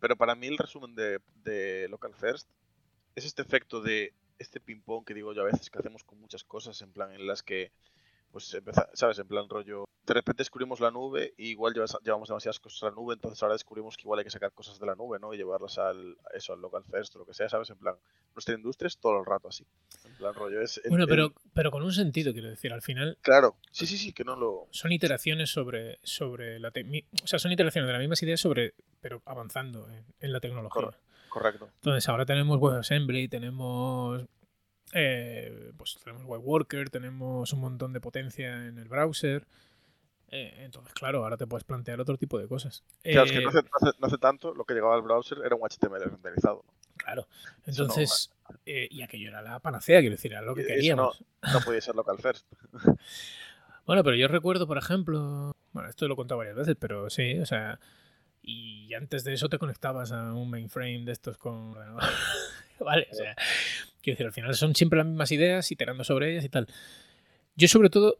pero 0.00 0.16
para 0.16 0.34
mí 0.34 0.48
el 0.48 0.58
resumen 0.58 0.96
de, 0.96 1.20
de 1.44 1.86
Local 1.88 2.12
First 2.12 2.48
es 3.14 3.24
este 3.24 3.42
efecto 3.42 3.80
de 3.80 4.14
este 4.40 4.58
ping-pong 4.58 5.04
que 5.04 5.14
digo 5.14 5.32
yo 5.32 5.42
a 5.42 5.44
veces 5.44 5.70
que 5.70 5.78
hacemos 5.78 6.02
con 6.02 6.20
muchas 6.20 6.42
cosas, 6.42 6.82
en 6.82 6.92
plan 6.92 7.12
en 7.12 7.24
las 7.24 7.44
que, 7.44 7.70
pues, 8.32 8.58
¿sabes? 8.94 9.20
En 9.20 9.28
plan 9.28 9.48
rollo 9.48 9.88
de 10.08 10.14
repente 10.14 10.40
descubrimos 10.40 10.80
la 10.80 10.90
nube 10.90 11.34
y 11.36 11.50
igual 11.50 11.74
llevamos 11.74 12.28
demasiadas 12.28 12.58
cosas 12.58 12.82
a 12.82 12.86
la 12.86 12.92
nube, 12.92 13.12
entonces 13.12 13.42
ahora 13.42 13.54
descubrimos 13.54 13.94
que 13.94 14.02
igual 14.02 14.18
hay 14.18 14.24
que 14.24 14.30
sacar 14.30 14.52
cosas 14.52 14.80
de 14.80 14.86
la 14.86 14.94
nube, 14.94 15.18
¿no? 15.20 15.34
Y 15.34 15.36
llevarlas 15.36 15.76
al, 15.76 16.16
eso, 16.34 16.54
al 16.54 16.60
local 16.60 16.82
first 16.90 17.14
o 17.14 17.18
lo 17.18 17.26
que 17.26 17.34
sea, 17.34 17.48
¿sabes? 17.50 17.68
En 17.68 17.76
plan, 17.76 17.94
nuestra 18.34 18.54
industria 18.54 18.86
es 18.86 18.96
todo 18.98 19.20
el 19.20 19.26
rato 19.26 19.48
así. 19.48 19.66
En 20.06 20.16
plan, 20.16 20.32
rollo 20.32 20.62
es... 20.62 20.80
bueno, 20.88 21.06
pero, 21.06 21.34
pero 21.52 21.70
con 21.70 21.82
un 21.82 21.92
sentido, 21.92 22.32
quiero 22.32 22.48
decir, 22.48 22.72
al 22.72 22.80
final... 22.80 23.18
Claro, 23.20 23.56
sí, 23.70 23.86
sí, 23.86 23.98
sí, 23.98 24.14
que 24.14 24.24
no 24.24 24.34
lo... 24.34 24.66
Son 24.70 24.90
iteraciones 24.92 25.50
sobre, 25.50 25.98
sobre 26.02 26.58
la... 26.58 26.72
O 27.22 27.26
sea, 27.26 27.38
son 27.38 27.52
iteraciones 27.52 27.86
de 27.86 27.92
las 27.92 28.00
mismas 28.00 28.22
ideas 28.22 28.40
sobre... 28.40 28.72
pero 29.00 29.20
avanzando 29.26 29.88
en, 30.20 30.32
la 30.32 30.40
tecnología. 30.40 30.90
Correcto. 31.28 31.68
Entonces 31.74 32.08
ahora 32.08 32.24
tenemos 32.24 32.58
WebAssembly, 32.58 33.28
tenemos 33.28 34.26
eh, 34.94 35.72
pues 35.76 35.98
tenemos 36.02 36.24
WebWorker, 36.24 36.88
tenemos 36.88 37.52
un 37.52 37.60
montón 37.60 37.92
de 37.92 38.00
potencia 38.00 38.66
en 38.66 38.78
el 38.78 38.88
browser. 38.88 39.46
Eh, 40.30 40.54
entonces, 40.58 40.92
claro, 40.92 41.24
ahora 41.24 41.36
te 41.36 41.46
puedes 41.46 41.64
plantear 41.64 42.00
otro 42.00 42.16
tipo 42.18 42.38
de 42.38 42.46
cosas. 42.46 42.84
Claro, 43.02 43.24
es 43.24 43.32
que 43.32 43.40
no 43.40 43.48
hace, 44.06 44.18
tanto 44.18 44.54
lo 44.54 44.64
que 44.64 44.74
llegaba 44.74 44.94
al 44.94 45.02
browser 45.02 45.38
era 45.44 45.56
un 45.56 45.62
HTML 45.62 46.10
renderizado. 46.10 46.64
Claro. 46.96 47.28
Entonces, 47.64 48.30
eh, 48.66 48.88
y 48.90 49.02
aquello 49.02 49.28
era 49.28 49.40
la 49.40 49.58
panacea, 49.60 50.00
quiero 50.00 50.16
decir, 50.16 50.32
era 50.32 50.42
lo 50.42 50.54
que 50.54 50.66
queríamos. 50.66 51.24
No, 51.42 51.52
no 51.52 51.60
podía 51.60 51.80
ser 51.80 51.94
local 51.94 52.18
first. 52.18 52.46
bueno, 53.86 54.04
pero 54.04 54.16
yo 54.16 54.28
recuerdo, 54.28 54.66
por 54.66 54.76
ejemplo, 54.76 55.56
bueno, 55.72 55.88
esto 55.88 56.06
lo 56.06 56.14
he 56.14 56.16
contado 56.16 56.38
varias 56.38 56.56
veces, 56.56 56.76
pero 56.78 57.08
sí, 57.08 57.38
o 57.38 57.46
sea, 57.46 57.80
y 58.42 58.92
antes 58.94 59.24
de 59.24 59.32
eso 59.32 59.48
te 59.48 59.58
conectabas 59.58 60.12
a 60.12 60.34
un 60.34 60.50
mainframe 60.50 61.04
de 61.04 61.12
estos 61.12 61.38
con... 61.38 61.74
vale, 62.80 63.08
o 63.10 63.14
sea, 63.14 63.34
quiero 64.02 64.14
decir, 64.14 64.26
al 64.26 64.32
final 64.32 64.54
son 64.54 64.74
siempre 64.74 64.98
las 64.98 65.06
mismas 65.06 65.32
ideas, 65.32 65.70
iterando 65.70 66.04
sobre 66.04 66.32
ellas 66.32 66.44
y 66.44 66.48
tal. 66.50 66.66
Yo 67.56 67.66
sobre 67.66 67.90
todo 67.90 68.18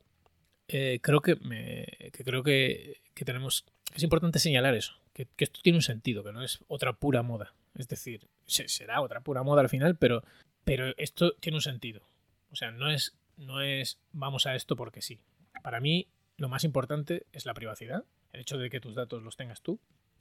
eh, 0.68 1.00
creo 1.02 1.20
que, 1.20 1.36
me, 1.36 1.86
creo 2.12 2.42
que, 2.42 3.00
tenemos 3.14 3.64
es 3.94 4.02
importante 4.02 4.38
señalar 4.38 4.74
eso, 4.74 4.94
que, 5.14 5.26
esto 5.38 5.60
tiene 5.62 5.78
un 5.78 5.82
sentido, 5.82 6.22
que 6.22 6.32
no 6.32 6.42
es 6.42 6.60
otra 6.68 6.92
pura 6.92 7.22
moda. 7.22 7.54
Es 7.74 7.88
decir, 7.88 8.28
será 8.46 9.00
otra 9.00 9.20
pura 9.20 9.42
moda 9.42 9.62
al 9.62 9.68
final, 9.68 9.96
pero, 9.96 10.22
pero 10.64 10.92
esto 10.96 11.32
tiene 11.40 11.56
un 11.56 11.62
sentido. 11.62 12.02
O 12.50 12.56
sea, 12.56 12.70
no 12.70 12.90
es, 12.90 13.16
no 13.36 13.62
es 13.62 13.98
vamos 14.12 14.46
a 14.46 14.54
esto 14.54 14.76
porque 14.76 15.00
sí. 15.00 15.20
Para 15.62 15.80
mí, 15.80 16.08
lo 16.36 16.48
más 16.48 16.64
importante 16.64 17.26
es 17.32 17.46
la 17.46 17.54
privacidad, 17.54 18.04
el 18.32 18.40
hecho 18.40 18.58
de 18.58 18.68
que 18.70 18.80
tus 18.80 18.94
datos 18.94 19.22
los 19.22 19.36
tengas 19.36 19.62
tú. 19.62 19.80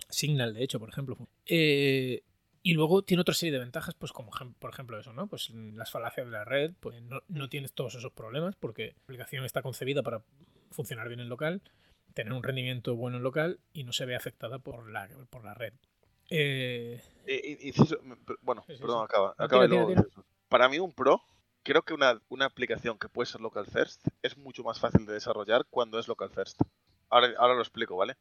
Signal, 0.10 0.54
de 0.54 0.64
hecho, 0.64 0.80
por 0.80 0.90
ejemplo. 0.90 1.18
Eh, 1.46 2.24
y 2.64 2.74
luego 2.74 3.02
tiene 3.02 3.22
otra 3.22 3.34
serie 3.34 3.54
de 3.54 3.60
ventajas, 3.60 3.96
pues 3.96 4.12
como 4.12 4.32
por 4.60 4.72
ejemplo 4.72 5.00
eso, 5.00 5.14
¿no? 5.14 5.28
Pues 5.28 5.50
las 5.50 5.92
falacias 5.92 6.26
de 6.26 6.32
la 6.32 6.46
red, 6.46 6.74
pues 6.80 7.02
no, 7.02 7.50
tienes 7.50 7.74
todos 7.74 7.96
esos 7.96 8.12
problemas 8.12 8.56
porque 8.56 8.94
la 8.96 9.04
aplicación 9.04 9.46
está 9.46 9.62
concebida 9.62 10.04
para 10.04 10.22
funcionar 10.72 11.08
bien 11.08 11.20
en 11.20 11.30
local, 11.30 11.62
tener 12.14 12.34
un 12.34 12.44
rendimiento 12.44 12.96
bueno 12.96 13.18
en 13.18 13.24
local 13.24 13.60
y 13.74 13.84
no 13.84 13.94
se 13.94 14.06
ve 14.06 14.16
afectada 14.16 14.60
por 14.60 14.90
la, 14.90 15.08
por 15.30 15.44
la 15.44 15.54
red. 15.54 15.74
Eh... 16.30 17.02
bueno, 18.42 18.66
perdón, 18.68 19.06
acaba. 19.06 19.34
acaba 19.38 19.68
Para 20.50 20.68
mí 20.68 20.80
un 20.80 20.92
pro, 20.92 21.22
creo 21.64 21.84
que 21.84 21.94
una, 21.94 22.22
una, 22.30 22.46
aplicación 22.46 22.98
que 22.98 23.08
puede 23.08 23.28
ser 23.28 23.42
local 23.42 23.66
first 23.66 24.06
es 24.22 24.38
mucho 24.38 24.64
más 24.64 24.80
fácil 24.80 25.06
de 25.06 25.14
desarrollar 25.14 25.66
cuando 25.70 26.00
es 26.00 26.08
local 26.08 26.30
first. 26.30 26.62
Ahora, 27.10 27.34
ahora 27.38 27.56
lo 27.56 27.62
explico, 27.62 27.96
¿vale? 27.96 28.18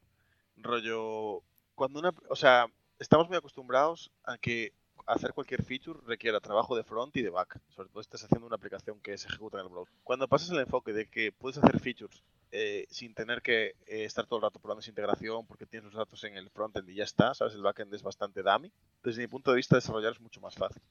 Rollo, 0.57 1.43
cuando 1.75 1.99
una, 1.99 2.13
o 2.29 2.37
sea, 2.37 2.69
estamos 2.99 3.29
muy 3.29 3.37
acostumbrados 3.37 4.11
a 4.25 4.39
que 4.39 4.73
hacer 5.07 5.33
cualquier 5.33 5.63
feature 5.63 6.01
requiera 6.07 6.41
trabajo 6.41 6.77
de 6.77 6.83
front 6.83 7.17
y 7.17 7.23
de 7.23 7.31
back, 7.31 7.61
sobre 7.69 7.89
todo 7.89 8.03
si 8.03 8.07
estás 8.07 8.25
haciendo 8.25 8.47
una 8.47 8.57
aplicación 8.57 9.01
que 9.01 9.17
se 9.17 9.29
ejecuta 9.29 9.59
en 9.59 9.67
el 9.67 9.71
browser. 9.71 9.95
Cuando 10.03 10.27
pasas 10.29 10.51
el 10.51 10.59
enfoque 10.59 10.93
de 10.93 11.07
que 11.07 11.33
puedes 11.33 11.59
hacer 11.59 11.79
features 11.79 12.23
eh, 12.51 12.87
sin 12.91 13.15
tener 13.15 13.43
que 13.43 13.77
eh, 13.87 14.05
estar 14.05 14.27
todo 14.27 14.39
el 14.39 14.43
rato 14.43 14.59
probando 14.59 14.81
esa 14.81 14.91
integración 14.91 15.47
porque 15.47 15.67
tienes 15.67 15.93
los 15.93 15.95
datos 15.95 16.23
en 16.25 16.37
el 16.37 16.51
frontend 16.51 16.89
y 16.89 16.95
ya 16.95 17.05
está, 17.05 17.35
sabes, 17.35 17.55
el 17.55 17.63
backend 17.63 17.93
es 17.95 18.03
bastante 18.03 18.43
dummy, 18.43 18.73
desde 19.03 19.23
mi 19.23 19.29
punto 19.29 19.51
de 19.51 19.57
vista 19.57 19.77
desarrollar 19.77 20.13
es 20.13 20.21
mucho 20.21 20.41
más 20.41 20.55
fácil. 20.55 20.83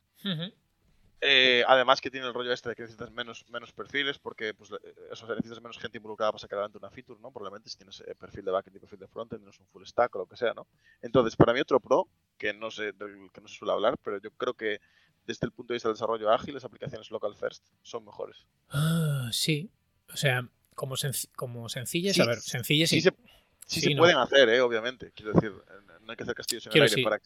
Eh, 1.21 1.63
además 1.67 2.01
que 2.01 2.11
tiene 2.11 2.27
el 2.27 2.33
rollo 2.33 2.51
este 2.51 2.69
de 2.69 2.75
que 2.75 2.83
necesitas 2.83 3.11
menos, 3.11 3.45
menos 3.49 3.71
perfiles 3.71 4.19
porque 4.19 4.53
pues, 4.53 4.71
eh, 4.71 4.75
eso, 5.11 5.27
necesitas 5.27 5.61
menos 5.61 5.77
gente 5.79 5.97
involucrada 5.97 6.31
para 6.31 6.41
sacar 6.41 6.59
adelante 6.59 6.77
una 6.77 6.89
feature, 6.89 7.19
¿no? 7.21 7.31
Probablemente 7.31 7.69
si 7.69 7.77
tienes 7.77 8.01
eh, 8.01 8.15
perfil 8.15 8.45
de 8.45 8.51
backend 8.51 8.75
y 8.75 8.79
perfil 8.79 8.99
de 8.99 9.07
frontend, 9.07 9.43
no 9.43 9.49
es 9.49 9.59
un 9.59 9.67
full 9.67 9.85
stack 9.85 10.15
o 10.15 10.19
lo 10.19 10.25
que 10.27 10.35
sea, 10.35 10.53
¿no? 10.53 10.67
Entonces, 11.01 11.35
para 11.35 11.53
mí 11.53 11.59
otro 11.59 11.79
pro, 11.79 12.07
que 12.37 12.53
no 12.53 12.69
sé, 12.69 12.91
del 12.91 13.29
que 13.33 13.41
no 13.41 13.47
se 13.47 13.55
suele 13.55 13.73
hablar, 13.73 13.97
pero 14.03 14.19
yo 14.19 14.31
creo 14.31 14.53
que 14.53 14.79
desde 15.25 15.47
el 15.47 15.51
punto 15.51 15.73
de 15.73 15.75
vista 15.75 15.89
del 15.89 15.95
desarrollo 15.95 16.29
ágil, 16.29 16.53
las 16.53 16.65
aplicaciones 16.65 17.09
local 17.09 17.35
first 17.35 17.65
son 17.81 18.05
mejores. 18.05 18.45
Ah, 18.69 19.29
sí. 19.31 19.71
O 20.13 20.17
sea, 20.17 20.47
como, 20.75 20.95
como 21.35 21.69
sencillas, 21.69 22.19
a 22.19 22.25
ver, 22.25 22.39
sencillas 22.39 22.89
sí. 22.89 22.97
Sí, 22.97 23.01
se 23.01 23.11
pueden 23.97 24.17
hacer, 24.17 24.49
¿eh? 24.49 24.61
obviamente. 24.61 25.11
Quiero 25.15 25.33
decir, 25.33 25.51
no 26.01 26.11
hay 26.11 26.15
que 26.15 26.23
hacer 26.23 26.35
castillos 26.35 26.67
en 26.67 26.73
el 26.73 26.81
aire 26.83 27.03
para 27.03 27.19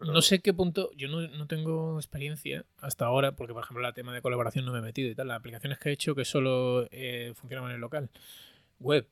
No 0.00 0.22
sé 0.22 0.40
qué 0.40 0.52
punto, 0.52 0.90
yo 0.96 1.08
no, 1.08 1.46
tengo 1.46 1.98
experiencia 1.98 2.64
hasta 2.80 3.06
ahora, 3.06 3.32
porque 3.32 3.52
por 3.52 3.62
ejemplo 3.62 3.86
el 3.86 3.94
tema 3.94 4.12
de 4.12 4.20
colaboración 4.22 4.64
no 4.64 4.72
me 4.72 4.78
he 4.78 4.82
metido 4.82 5.08
y 5.10 5.14
tal. 5.14 5.28
Las 5.28 5.38
aplicaciones 5.38 5.78
que 5.78 5.90
he 5.90 5.92
hecho 5.92 6.14
que 6.14 6.24
solo 6.24 6.86
eh, 6.90 7.32
funcionan 7.34 7.70
en 7.70 7.76
el 7.76 7.80
local, 7.80 8.10
web, 8.80 9.06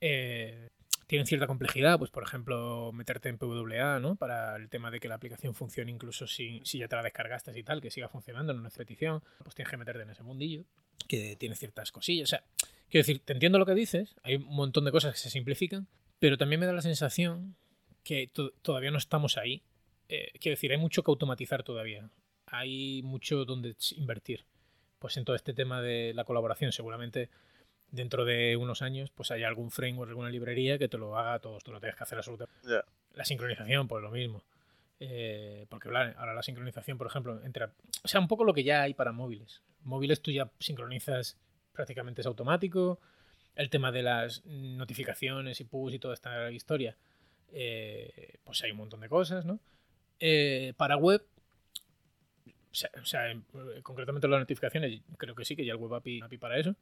eh, 0.00 0.68
tienen 1.06 1.26
cierta 1.26 1.46
complejidad, 1.46 1.98
pues 1.98 2.10
por 2.10 2.22
ejemplo 2.22 2.90
meterte 2.92 3.28
en 3.28 3.38
PWA, 3.38 4.00
¿no? 4.00 4.16
Para 4.16 4.56
el 4.56 4.68
tema 4.68 4.90
de 4.90 5.00
que 5.00 5.08
la 5.08 5.16
aplicación 5.16 5.54
funcione 5.54 5.90
incluso 5.90 6.26
si, 6.26 6.60
si 6.64 6.78
ya 6.78 6.88
te 6.88 6.96
la 6.96 7.02
descargaste 7.02 7.56
y 7.58 7.62
tal, 7.62 7.80
que 7.80 7.90
siga 7.90 8.08
funcionando, 8.08 8.54
no 8.54 8.66
es 8.66 8.76
petición, 8.76 9.22
pues 9.42 9.54
tienes 9.54 9.70
que 9.70 9.76
meterte 9.76 10.02
en 10.02 10.10
ese 10.10 10.22
mundillo, 10.22 10.64
que 11.08 11.36
tiene 11.36 11.56
ciertas 11.56 11.92
cosillas. 11.92 12.28
O 12.28 12.30
sea, 12.30 12.44
quiero 12.88 13.06
decir, 13.06 13.20
te 13.24 13.32
entiendo 13.32 13.58
lo 13.58 13.66
que 13.66 13.74
dices, 13.74 14.16
hay 14.22 14.36
un 14.36 14.54
montón 14.54 14.84
de 14.84 14.92
cosas 14.92 15.12
que 15.12 15.18
se 15.18 15.30
simplifican, 15.30 15.86
pero 16.18 16.38
también 16.38 16.60
me 16.60 16.66
da 16.66 16.72
la 16.72 16.82
sensación 16.82 17.56
que 18.02 18.30
todavía 18.62 18.90
no 18.90 18.98
estamos 18.98 19.36
ahí. 19.36 19.62
Eh, 20.08 20.32
quiero 20.40 20.54
decir, 20.54 20.70
hay 20.70 20.78
mucho 20.78 21.02
que 21.02 21.10
automatizar 21.10 21.62
todavía. 21.62 22.10
Hay 22.46 23.02
mucho 23.02 23.44
donde 23.44 23.74
invertir. 23.96 24.44
Pues 24.98 25.16
en 25.16 25.24
todo 25.24 25.36
este 25.36 25.54
tema 25.54 25.82
de 25.82 26.12
la 26.14 26.24
colaboración, 26.24 26.72
seguramente 26.72 27.30
dentro 27.90 28.24
de 28.24 28.56
unos 28.56 28.82
años, 28.82 29.10
pues 29.10 29.30
hay 29.30 29.44
algún 29.44 29.70
framework, 29.70 30.10
alguna 30.10 30.30
librería 30.30 30.78
que 30.78 30.88
te 30.88 30.98
lo 30.98 31.16
haga 31.16 31.38
todo. 31.38 31.58
Tú 31.58 31.72
no 31.72 31.80
tienes 31.80 31.96
que 31.96 32.02
hacer 32.02 32.18
absolutamente. 32.18 32.60
La 33.14 33.24
sincronización, 33.24 33.88
pues 33.88 34.02
lo 34.02 34.10
mismo. 34.10 34.44
Eh, 35.00 35.66
porque 35.68 35.88
ahora 35.88 36.34
la 36.34 36.42
sincronización, 36.42 36.98
por 36.98 37.06
ejemplo, 37.06 37.42
entre. 37.44 37.66
O 38.02 38.08
sea, 38.08 38.20
un 38.20 38.28
poco 38.28 38.44
lo 38.44 38.54
que 38.54 38.64
ya 38.64 38.82
hay 38.82 38.94
para 38.94 39.12
móviles. 39.12 39.62
Móviles 39.82 40.20
tú 40.20 40.30
ya 40.30 40.50
sincronizas 40.58 41.38
prácticamente 41.72 42.20
es 42.20 42.26
automático. 42.26 43.00
El 43.56 43.70
tema 43.70 43.92
de 43.92 44.02
las 44.02 44.44
notificaciones 44.46 45.60
y 45.60 45.64
push 45.64 45.94
y 45.94 45.98
toda 45.98 46.14
esta 46.14 46.50
historia 46.50 46.96
eh, 47.56 48.38
pues 48.42 48.62
hay 48.64 48.72
un 48.72 48.78
montón 48.78 49.00
de 49.00 49.08
cosas, 49.08 49.44
¿no? 49.44 49.60
Eh, 50.18 50.74
para 50.76 50.96
web, 50.96 51.24
o 53.00 53.04
sea, 53.04 53.32
concretamente 53.82 54.26
las 54.26 54.40
notificaciones, 54.40 55.00
creo 55.16 55.36
que 55.36 55.44
sí, 55.44 55.54
que 55.54 55.64
ya 55.64 55.72
el 55.72 55.78
web 55.78 55.94
API, 55.94 56.20
para 56.38 56.58
eso. 56.58 56.74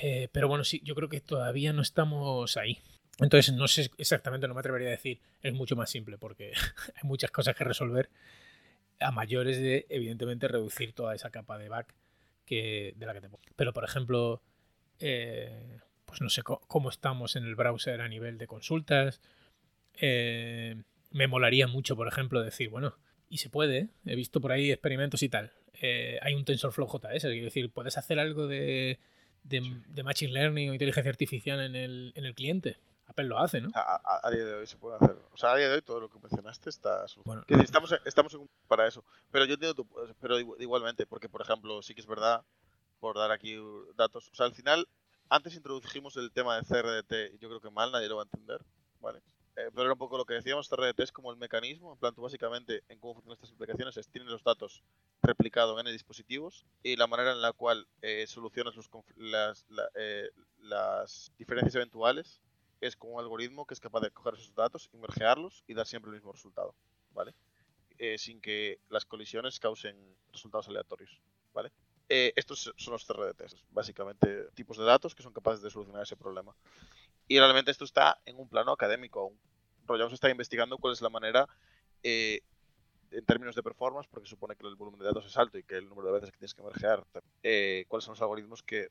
Eh, 0.00 0.28
pero 0.30 0.46
bueno, 0.46 0.62
sí, 0.62 0.80
yo 0.84 0.94
creo 0.94 1.08
que 1.08 1.20
todavía 1.20 1.72
no 1.72 1.82
estamos 1.82 2.56
ahí. 2.56 2.78
Entonces, 3.18 3.52
no 3.52 3.66
sé 3.66 3.90
exactamente, 3.98 4.46
no 4.46 4.54
me 4.54 4.60
atrevería 4.60 4.88
a 4.88 4.92
decir, 4.92 5.20
es 5.42 5.52
mucho 5.52 5.74
más 5.74 5.90
simple, 5.90 6.16
porque 6.16 6.52
hay 6.94 7.08
muchas 7.08 7.32
cosas 7.32 7.56
que 7.56 7.64
resolver 7.64 8.08
a 9.00 9.10
mayores 9.10 9.58
de, 9.58 9.86
evidentemente, 9.88 10.46
reducir 10.46 10.92
toda 10.92 11.14
esa 11.14 11.30
capa 11.30 11.58
de 11.58 11.68
back 11.68 11.92
que, 12.46 12.94
de 12.96 13.06
la 13.06 13.14
que 13.14 13.20
te 13.20 13.28
Pero, 13.56 13.72
por 13.72 13.82
ejemplo, 13.82 14.42
pues 16.10 16.20
no 16.20 16.28
sé 16.28 16.42
cómo 16.42 16.90
estamos 16.90 17.36
en 17.36 17.44
el 17.44 17.54
browser 17.54 18.00
a 18.00 18.08
nivel 18.08 18.36
de 18.36 18.46
consultas, 18.46 19.20
eh, 19.94 20.82
me 21.10 21.28
molaría 21.28 21.66
mucho, 21.66 21.96
por 21.96 22.08
ejemplo, 22.08 22.42
decir, 22.42 22.68
bueno, 22.68 22.96
y 23.28 23.38
se 23.38 23.48
puede, 23.48 23.90
he 24.04 24.16
visto 24.16 24.40
por 24.40 24.52
ahí 24.52 24.72
experimentos 24.72 25.22
y 25.22 25.28
tal. 25.28 25.52
Eh, 25.80 26.18
hay 26.22 26.34
un 26.34 26.44
TensorFlow 26.44 26.88
JS, 26.88 27.24
es 27.24 27.42
decir, 27.44 27.70
puedes 27.70 27.96
hacer 27.96 28.18
algo 28.18 28.48
de, 28.48 28.98
de, 29.44 30.02
Machine 30.02 30.32
Learning 30.32 30.70
o 30.70 30.72
inteligencia 30.72 31.10
artificial 31.10 31.60
en 31.60 31.76
el, 31.76 32.12
en 32.16 32.24
el 32.24 32.34
cliente. 32.34 32.78
Apple 33.06 33.24
lo 33.24 33.38
hace, 33.38 33.60
¿no? 33.60 33.70
A, 33.74 34.30
día 34.30 34.44
de 34.44 34.54
hoy 34.54 34.66
se 34.66 34.76
puede 34.76 34.96
hacer. 34.96 35.16
O 35.32 35.36
sea, 35.36 35.52
a 35.52 35.56
día 35.56 35.68
de 35.68 35.76
hoy 35.76 35.82
todo 35.82 36.00
lo 36.00 36.08
que 36.08 36.18
mencionaste 36.20 36.70
está... 36.70 37.04
Bueno, 37.24 37.44
estamos, 37.48 37.94
estamos 38.04 38.38
para 38.68 38.86
eso. 38.86 39.04
Pero 39.30 39.44
yo 39.46 39.54
entiendo, 39.54 39.74
tu, 39.74 39.88
pero 40.20 40.38
igualmente, 40.38 41.06
porque 41.06 41.28
por 41.28 41.42
ejemplo, 41.42 41.82
sí 41.82 41.94
que 41.94 42.00
es 42.00 42.06
verdad, 42.06 42.44
por 43.00 43.16
dar 43.16 43.32
aquí 43.32 43.56
datos, 43.96 44.28
o 44.30 44.34
sea, 44.34 44.46
al 44.46 44.54
final, 44.54 44.86
antes 45.30 45.54
introdujimos 45.54 46.16
el 46.16 46.32
tema 46.32 46.56
de 46.56 46.62
CRDT, 46.62 47.34
y 47.34 47.38
yo 47.38 47.48
creo 47.48 47.60
que 47.60 47.70
mal 47.70 47.92
nadie 47.92 48.08
lo 48.08 48.16
va 48.16 48.22
a 48.22 48.24
entender, 48.24 48.60
¿vale? 49.00 49.20
Eh, 49.56 49.70
pero 49.72 49.82
era 49.82 49.92
un 49.92 49.98
poco 49.98 50.18
lo 50.18 50.24
que 50.24 50.34
decíamos, 50.34 50.68
CRDT 50.68 51.00
es 51.00 51.12
como 51.12 51.30
el 51.30 51.38
mecanismo, 51.38 51.92
en 51.92 51.98
plan, 51.98 52.14
tú 52.14 52.22
básicamente 52.22 52.82
en 52.88 52.98
cómo 52.98 53.14
funcionan 53.14 53.36
estas 53.36 53.52
aplicaciones 53.52 53.96
es 53.96 54.08
tienes 54.08 54.28
los 54.28 54.42
datos 54.42 54.82
replicados 55.22 55.78
en 55.80 55.92
dispositivos 55.92 56.66
y 56.82 56.96
la 56.96 57.06
manera 57.06 57.32
en 57.32 57.42
la 57.42 57.52
cual 57.52 57.86
eh, 58.02 58.26
solucionas 58.26 58.74
los, 58.74 58.90
las, 59.16 59.66
eh, 59.94 60.30
las 60.58 61.32
diferencias 61.38 61.76
eventuales 61.76 62.40
es 62.80 62.96
con 62.96 63.12
un 63.12 63.20
algoritmo 63.20 63.66
que 63.66 63.74
es 63.74 63.80
capaz 63.80 64.00
de 64.00 64.10
coger 64.10 64.34
esos 64.34 64.54
datos, 64.54 64.90
mergearlos 64.94 65.62
y 65.68 65.74
dar 65.74 65.86
siempre 65.86 66.10
el 66.10 66.16
mismo 66.16 66.32
resultado, 66.32 66.74
¿vale? 67.12 67.34
sin 68.16 68.40
que 68.40 68.80
las 68.88 69.04
colisiones 69.04 69.60
causen 69.60 69.94
resultados 70.32 70.68
aleatorios, 70.68 71.20
¿vale? 71.52 71.70
Estos 72.10 72.72
son 72.76 72.92
los 72.92 73.04
CRDTs, 73.04 73.64
básicamente 73.70 74.46
tipos 74.54 74.76
de 74.76 74.84
datos 74.84 75.14
que 75.14 75.22
son 75.22 75.32
capaces 75.32 75.62
de 75.62 75.70
solucionar 75.70 76.02
ese 76.02 76.16
problema. 76.16 76.54
Y 77.28 77.38
realmente 77.38 77.70
esto 77.70 77.84
está 77.84 78.20
en 78.26 78.38
un 78.40 78.48
plano 78.48 78.72
académico. 78.72 79.32
Rollo 79.86 80.08
está 80.08 80.28
investigando 80.28 80.78
cuál 80.78 80.92
es 80.92 81.00
la 81.00 81.08
manera 81.08 81.48
eh, 82.02 82.40
en 83.12 83.24
términos 83.24 83.54
de 83.54 83.62
performance, 83.62 84.08
porque 84.10 84.28
supone 84.28 84.56
que 84.56 84.66
el 84.66 84.74
volumen 84.74 85.00
de 85.00 85.06
datos 85.06 85.26
es 85.26 85.36
alto 85.36 85.58
y 85.58 85.62
que 85.62 85.76
el 85.76 85.88
número 85.88 86.08
de 86.08 86.14
veces 86.14 86.30
que 86.30 86.38
tienes 86.38 86.54
que 86.54 86.62
mergear, 86.62 87.04
eh, 87.42 87.84
cuáles 87.88 88.04
son 88.04 88.12
los 88.12 88.22
algoritmos 88.22 88.62
que... 88.62 88.90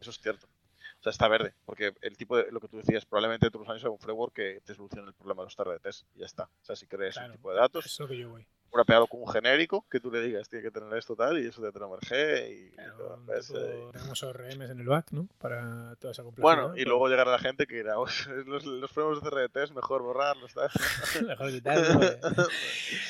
Eso 0.00 0.10
es 0.10 0.18
cierto. 0.20 0.46
O 0.46 1.02
sea, 1.02 1.10
está 1.10 1.28
verde, 1.28 1.54
porque 1.64 1.94
el 2.00 2.16
tipo 2.16 2.36
de 2.36 2.50
lo 2.50 2.60
que 2.60 2.68
tú 2.68 2.76
decías, 2.76 3.04
probablemente 3.04 3.50
todos 3.50 3.66
los 3.66 3.70
años 3.70 3.84
hay 3.84 3.90
un 3.90 3.98
framework 3.98 4.34
que 4.34 4.60
te 4.64 4.74
solucione 4.74 5.08
el 5.08 5.14
problema 5.14 5.42
de 5.42 5.46
los 5.46 5.56
TRDTs 5.56 6.06
y 6.14 6.20
ya 6.20 6.26
está. 6.26 6.44
O 6.44 6.64
sea, 6.64 6.76
si 6.76 6.86
crees 6.86 7.16
un 7.16 7.32
tipo 7.32 7.50
de 7.50 7.58
datos, 7.58 7.86
eso 7.86 8.06
que 8.06 8.18
yo 8.18 8.30
voy. 8.30 8.46
Rapeado 8.72 9.06
con 9.06 9.20
un 9.20 9.28
genérico 9.28 9.86
que 9.90 10.00
tú 10.00 10.10
le 10.10 10.20
digas, 10.22 10.48
tiene 10.48 10.62
que 10.62 10.70
tener 10.70 10.92
esto 10.96 11.14
tal 11.14 11.38
y 11.38 11.46
eso 11.46 11.62
de 11.62 11.72
tener 11.72 11.88
merge 11.88 12.50
y, 12.50 12.66
eh, 12.68 13.92
Tenemos 13.92 14.22
ORMs 14.22 14.70
en 14.70 14.80
el 14.80 14.86
back, 14.86 15.12
¿no? 15.12 15.28
Para 15.38 15.94
toda 15.96 16.12
esa 16.12 16.22
complejidad. 16.22 16.62
Bueno, 16.62 16.76
y 16.76 16.84
luego 16.84 17.08
llegará 17.08 17.30
la 17.30 17.38
gente 17.38 17.66
que 17.66 17.76
dirá, 17.76 17.94
los, 18.46 18.64
los 18.64 18.90
frameworks 18.90 19.22
de 19.22 19.30
TRDTs 19.30 19.72
mejor 19.72 20.02
borrarlos, 20.02 20.52
¿sabes? 20.52 20.72
mejor 21.26 21.50
quitarlos. 21.50 22.18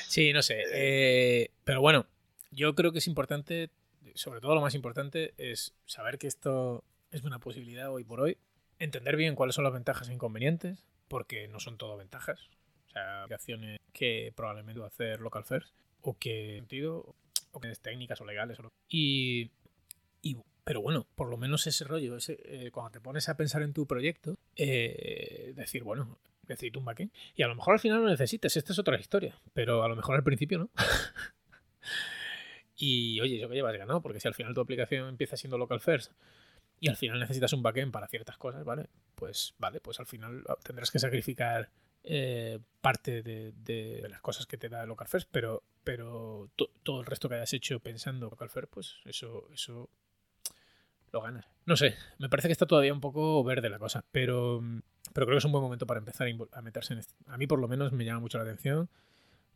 sí, 0.08 0.32
no 0.32 0.42
sé. 0.42 0.62
Eh, 0.72 1.50
pero 1.64 1.80
bueno, 1.80 2.06
yo 2.50 2.74
creo 2.74 2.92
que 2.92 2.98
es 2.98 3.06
importante, 3.06 3.70
sobre 4.14 4.40
todo 4.40 4.54
lo 4.54 4.60
más 4.60 4.74
importante, 4.74 5.34
es 5.38 5.74
saber 5.86 6.18
que 6.18 6.26
esto 6.26 6.84
es 7.10 7.22
una 7.22 7.38
posibilidad 7.38 7.90
hoy 7.90 8.04
por 8.04 8.20
hoy. 8.20 8.38
Entender 8.78 9.16
bien 9.16 9.36
cuáles 9.36 9.54
son 9.54 9.64
las 9.64 9.72
ventajas 9.72 10.08
e 10.08 10.12
inconvenientes, 10.12 10.84
porque 11.08 11.46
no 11.46 11.60
son 11.60 11.78
todo 11.78 11.96
ventajas. 11.96 12.50
O 12.92 12.94
sea, 12.94 13.22
aplicaciones 13.22 13.80
que 13.94 14.34
probablemente 14.36 14.78
va 14.78 14.86
a 14.86 14.88
hacer 14.88 15.20
local 15.20 15.44
first, 15.44 15.74
o 16.02 16.18
que 16.18 16.56
sentido, 16.56 17.14
o 17.52 17.60
que 17.60 17.70
es 17.70 17.80
técnicas 17.80 18.20
o 18.20 18.26
legales. 18.26 18.58
Y, 18.86 19.50
y, 20.20 20.36
pero 20.62 20.82
bueno, 20.82 21.06
por 21.14 21.30
lo 21.30 21.38
menos 21.38 21.66
ese 21.66 21.84
rollo, 21.84 22.18
eh, 22.28 22.70
cuando 22.70 22.90
te 22.90 23.00
pones 23.00 23.30
a 23.30 23.36
pensar 23.38 23.62
en 23.62 23.72
tu 23.72 23.86
proyecto, 23.86 24.36
eh, 24.56 25.54
decir, 25.56 25.84
bueno, 25.84 26.18
necesito 26.46 26.80
un 26.80 26.84
backend. 26.84 27.12
Y 27.34 27.44
a 27.44 27.48
lo 27.48 27.54
mejor 27.54 27.72
al 27.72 27.80
final 27.80 28.02
lo 28.02 28.10
necesites, 28.10 28.58
esta 28.58 28.74
es 28.74 28.78
otra 28.78 29.00
historia, 29.00 29.40
pero 29.54 29.82
a 29.82 29.88
lo 29.88 29.96
mejor 29.96 30.16
al 30.16 30.22
principio 30.22 30.58
no. 30.58 30.70
y 32.76 33.22
oye, 33.22 33.38
eso 33.38 33.48
que 33.48 33.54
llevas 33.54 33.78
ganado, 33.78 34.02
porque 34.02 34.20
si 34.20 34.28
al 34.28 34.34
final 34.34 34.52
tu 34.52 34.60
aplicación 34.60 35.08
empieza 35.08 35.38
siendo 35.38 35.56
local 35.56 35.80
first 35.80 36.12
y 36.78 36.88
al 36.88 36.96
final 36.96 37.20
necesitas 37.20 37.54
un 37.54 37.62
backend 37.62 37.90
para 37.90 38.08
ciertas 38.08 38.36
cosas, 38.36 38.64
¿vale? 38.64 38.90
Pues 39.14 39.54
vale, 39.58 39.80
pues 39.80 39.98
al 40.00 40.06
final 40.06 40.44
tendrás 40.62 40.90
que 40.90 40.98
sacrificar 40.98 41.70
eh, 42.04 42.58
parte 42.80 43.22
de, 43.22 44.06
las 44.08 44.20
cosas 44.20 44.46
que 44.46 44.58
te 44.58 44.68
da 44.68 44.86
Local 44.86 45.08
First, 45.08 45.28
pero, 45.30 45.62
pero 45.84 46.50
todo 46.82 47.00
el 47.00 47.06
resto 47.06 47.28
que 47.28 47.36
hayas 47.36 47.52
hecho 47.52 47.80
pensando 47.80 48.28
Local 48.28 48.50
First, 48.50 48.70
pues 48.70 48.96
eso, 49.04 49.48
eso 49.52 49.88
lo 51.12 51.20
ganas. 51.20 51.46
No 51.66 51.76
sé, 51.76 51.94
me 52.18 52.28
parece 52.28 52.48
que 52.48 52.52
está 52.52 52.66
todavía 52.66 52.92
un 52.92 53.00
poco 53.00 53.44
verde 53.44 53.68
la 53.68 53.78
cosa, 53.78 54.04
pero, 54.10 54.62
pero 55.12 55.26
creo 55.26 55.36
que 55.36 55.38
es 55.38 55.44
un 55.44 55.52
buen 55.52 55.62
momento 55.62 55.86
para 55.86 55.98
empezar 55.98 56.28
a 56.52 56.62
meterse 56.62 56.94
en 56.94 57.00
esto. 57.00 57.14
A 57.26 57.36
mí 57.36 57.46
por 57.46 57.60
lo 57.60 57.68
menos 57.68 57.92
me 57.92 58.04
llama 58.04 58.20
mucho 58.20 58.38
la 58.38 58.44
atención 58.44 58.88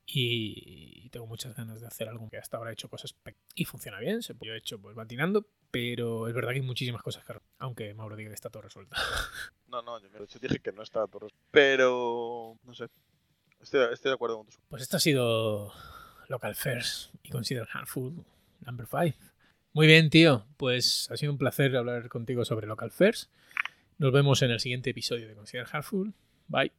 y 0.06 1.08
tengo 1.10 1.26
muchas 1.26 1.56
ganas 1.56 1.80
de 1.80 1.86
hacer 1.88 2.08
algo 2.08 2.28
que 2.28 2.38
hasta 2.38 2.56
ahora 2.56 2.70
he 2.70 2.74
hecho 2.74 2.88
cosas 2.88 3.16
y 3.54 3.64
funciona 3.64 3.98
bien, 3.98 4.22
se 4.22 4.34
he 4.40 4.56
hecho 4.56 4.80
pues 4.80 4.94
matinando, 4.94 5.48
pero 5.70 6.28
es 6.28 6.34
verdad 6.34 6.50
que 6.50 6.56
hay 6.56 6.62
muchísimas 6.62 7.02
cosas 7.02 7.24
que 7.24 7.34
aunque 7.58 7.94
Mauro 7.94 8.16
diga 8.16 8.30
que 8.30 8.34
está 8.34 8.50
todo 8.50 8.62
resuelto. 8.62 8.96
No, 9.68 9.82
no, 9.82 9.98
yo 9.98 10.38
dije 10.40 10.60
que 10.60 10.70
no 10.70 10.84
estaba 10.84 11.08
todo 11.08 11.26
resuelto, 11.26 11.44
pero 11.50 12.56
no 12.62 12.72
sé, 12.72 12.86
estoy, 13.60 13.80
de 13.80 14.12
acuerdo 14.12 14.36
con 14.36 14.46
tu 14.46 14.52
Pues 14.68 14.80
esto 14.80 14.96
ha 14.96 15.00
sido 15.00 15.72
Local 16.28 16.54
First 16.54 17.12
y 17.24 17.30
Consider 17.30 17.66
Handful 17.72 18.24
Number 18.60 18.86
5. 18.86 19.18
Muy 19.72 19.88
bien, 19.88 20.08
tío, 20.08 20.46
pues 20.56 21.10
ha 21.10 21.16
sido 21.16 21.32
un 21.32 21.38
placer 21.38 21.76
hablar 21.76 22.08
contigo 22.08 22.44
sobre 22.44 22.68
Local 22.68 22.92
First. 22.92 23.30
Nos 23.98 24.12
vemos 24.12 24.40
en 24.42 24.52
el 24.52 24.60
siguiente 24.60 24.90
episodio 24.90 25.26
de 25.26 25.34
Consider 25.34 25.66
Handful. 25.70 26.14
Bye. 26.48 26.72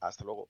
Hasta 0.00 0.24
luego. 0.24 0.48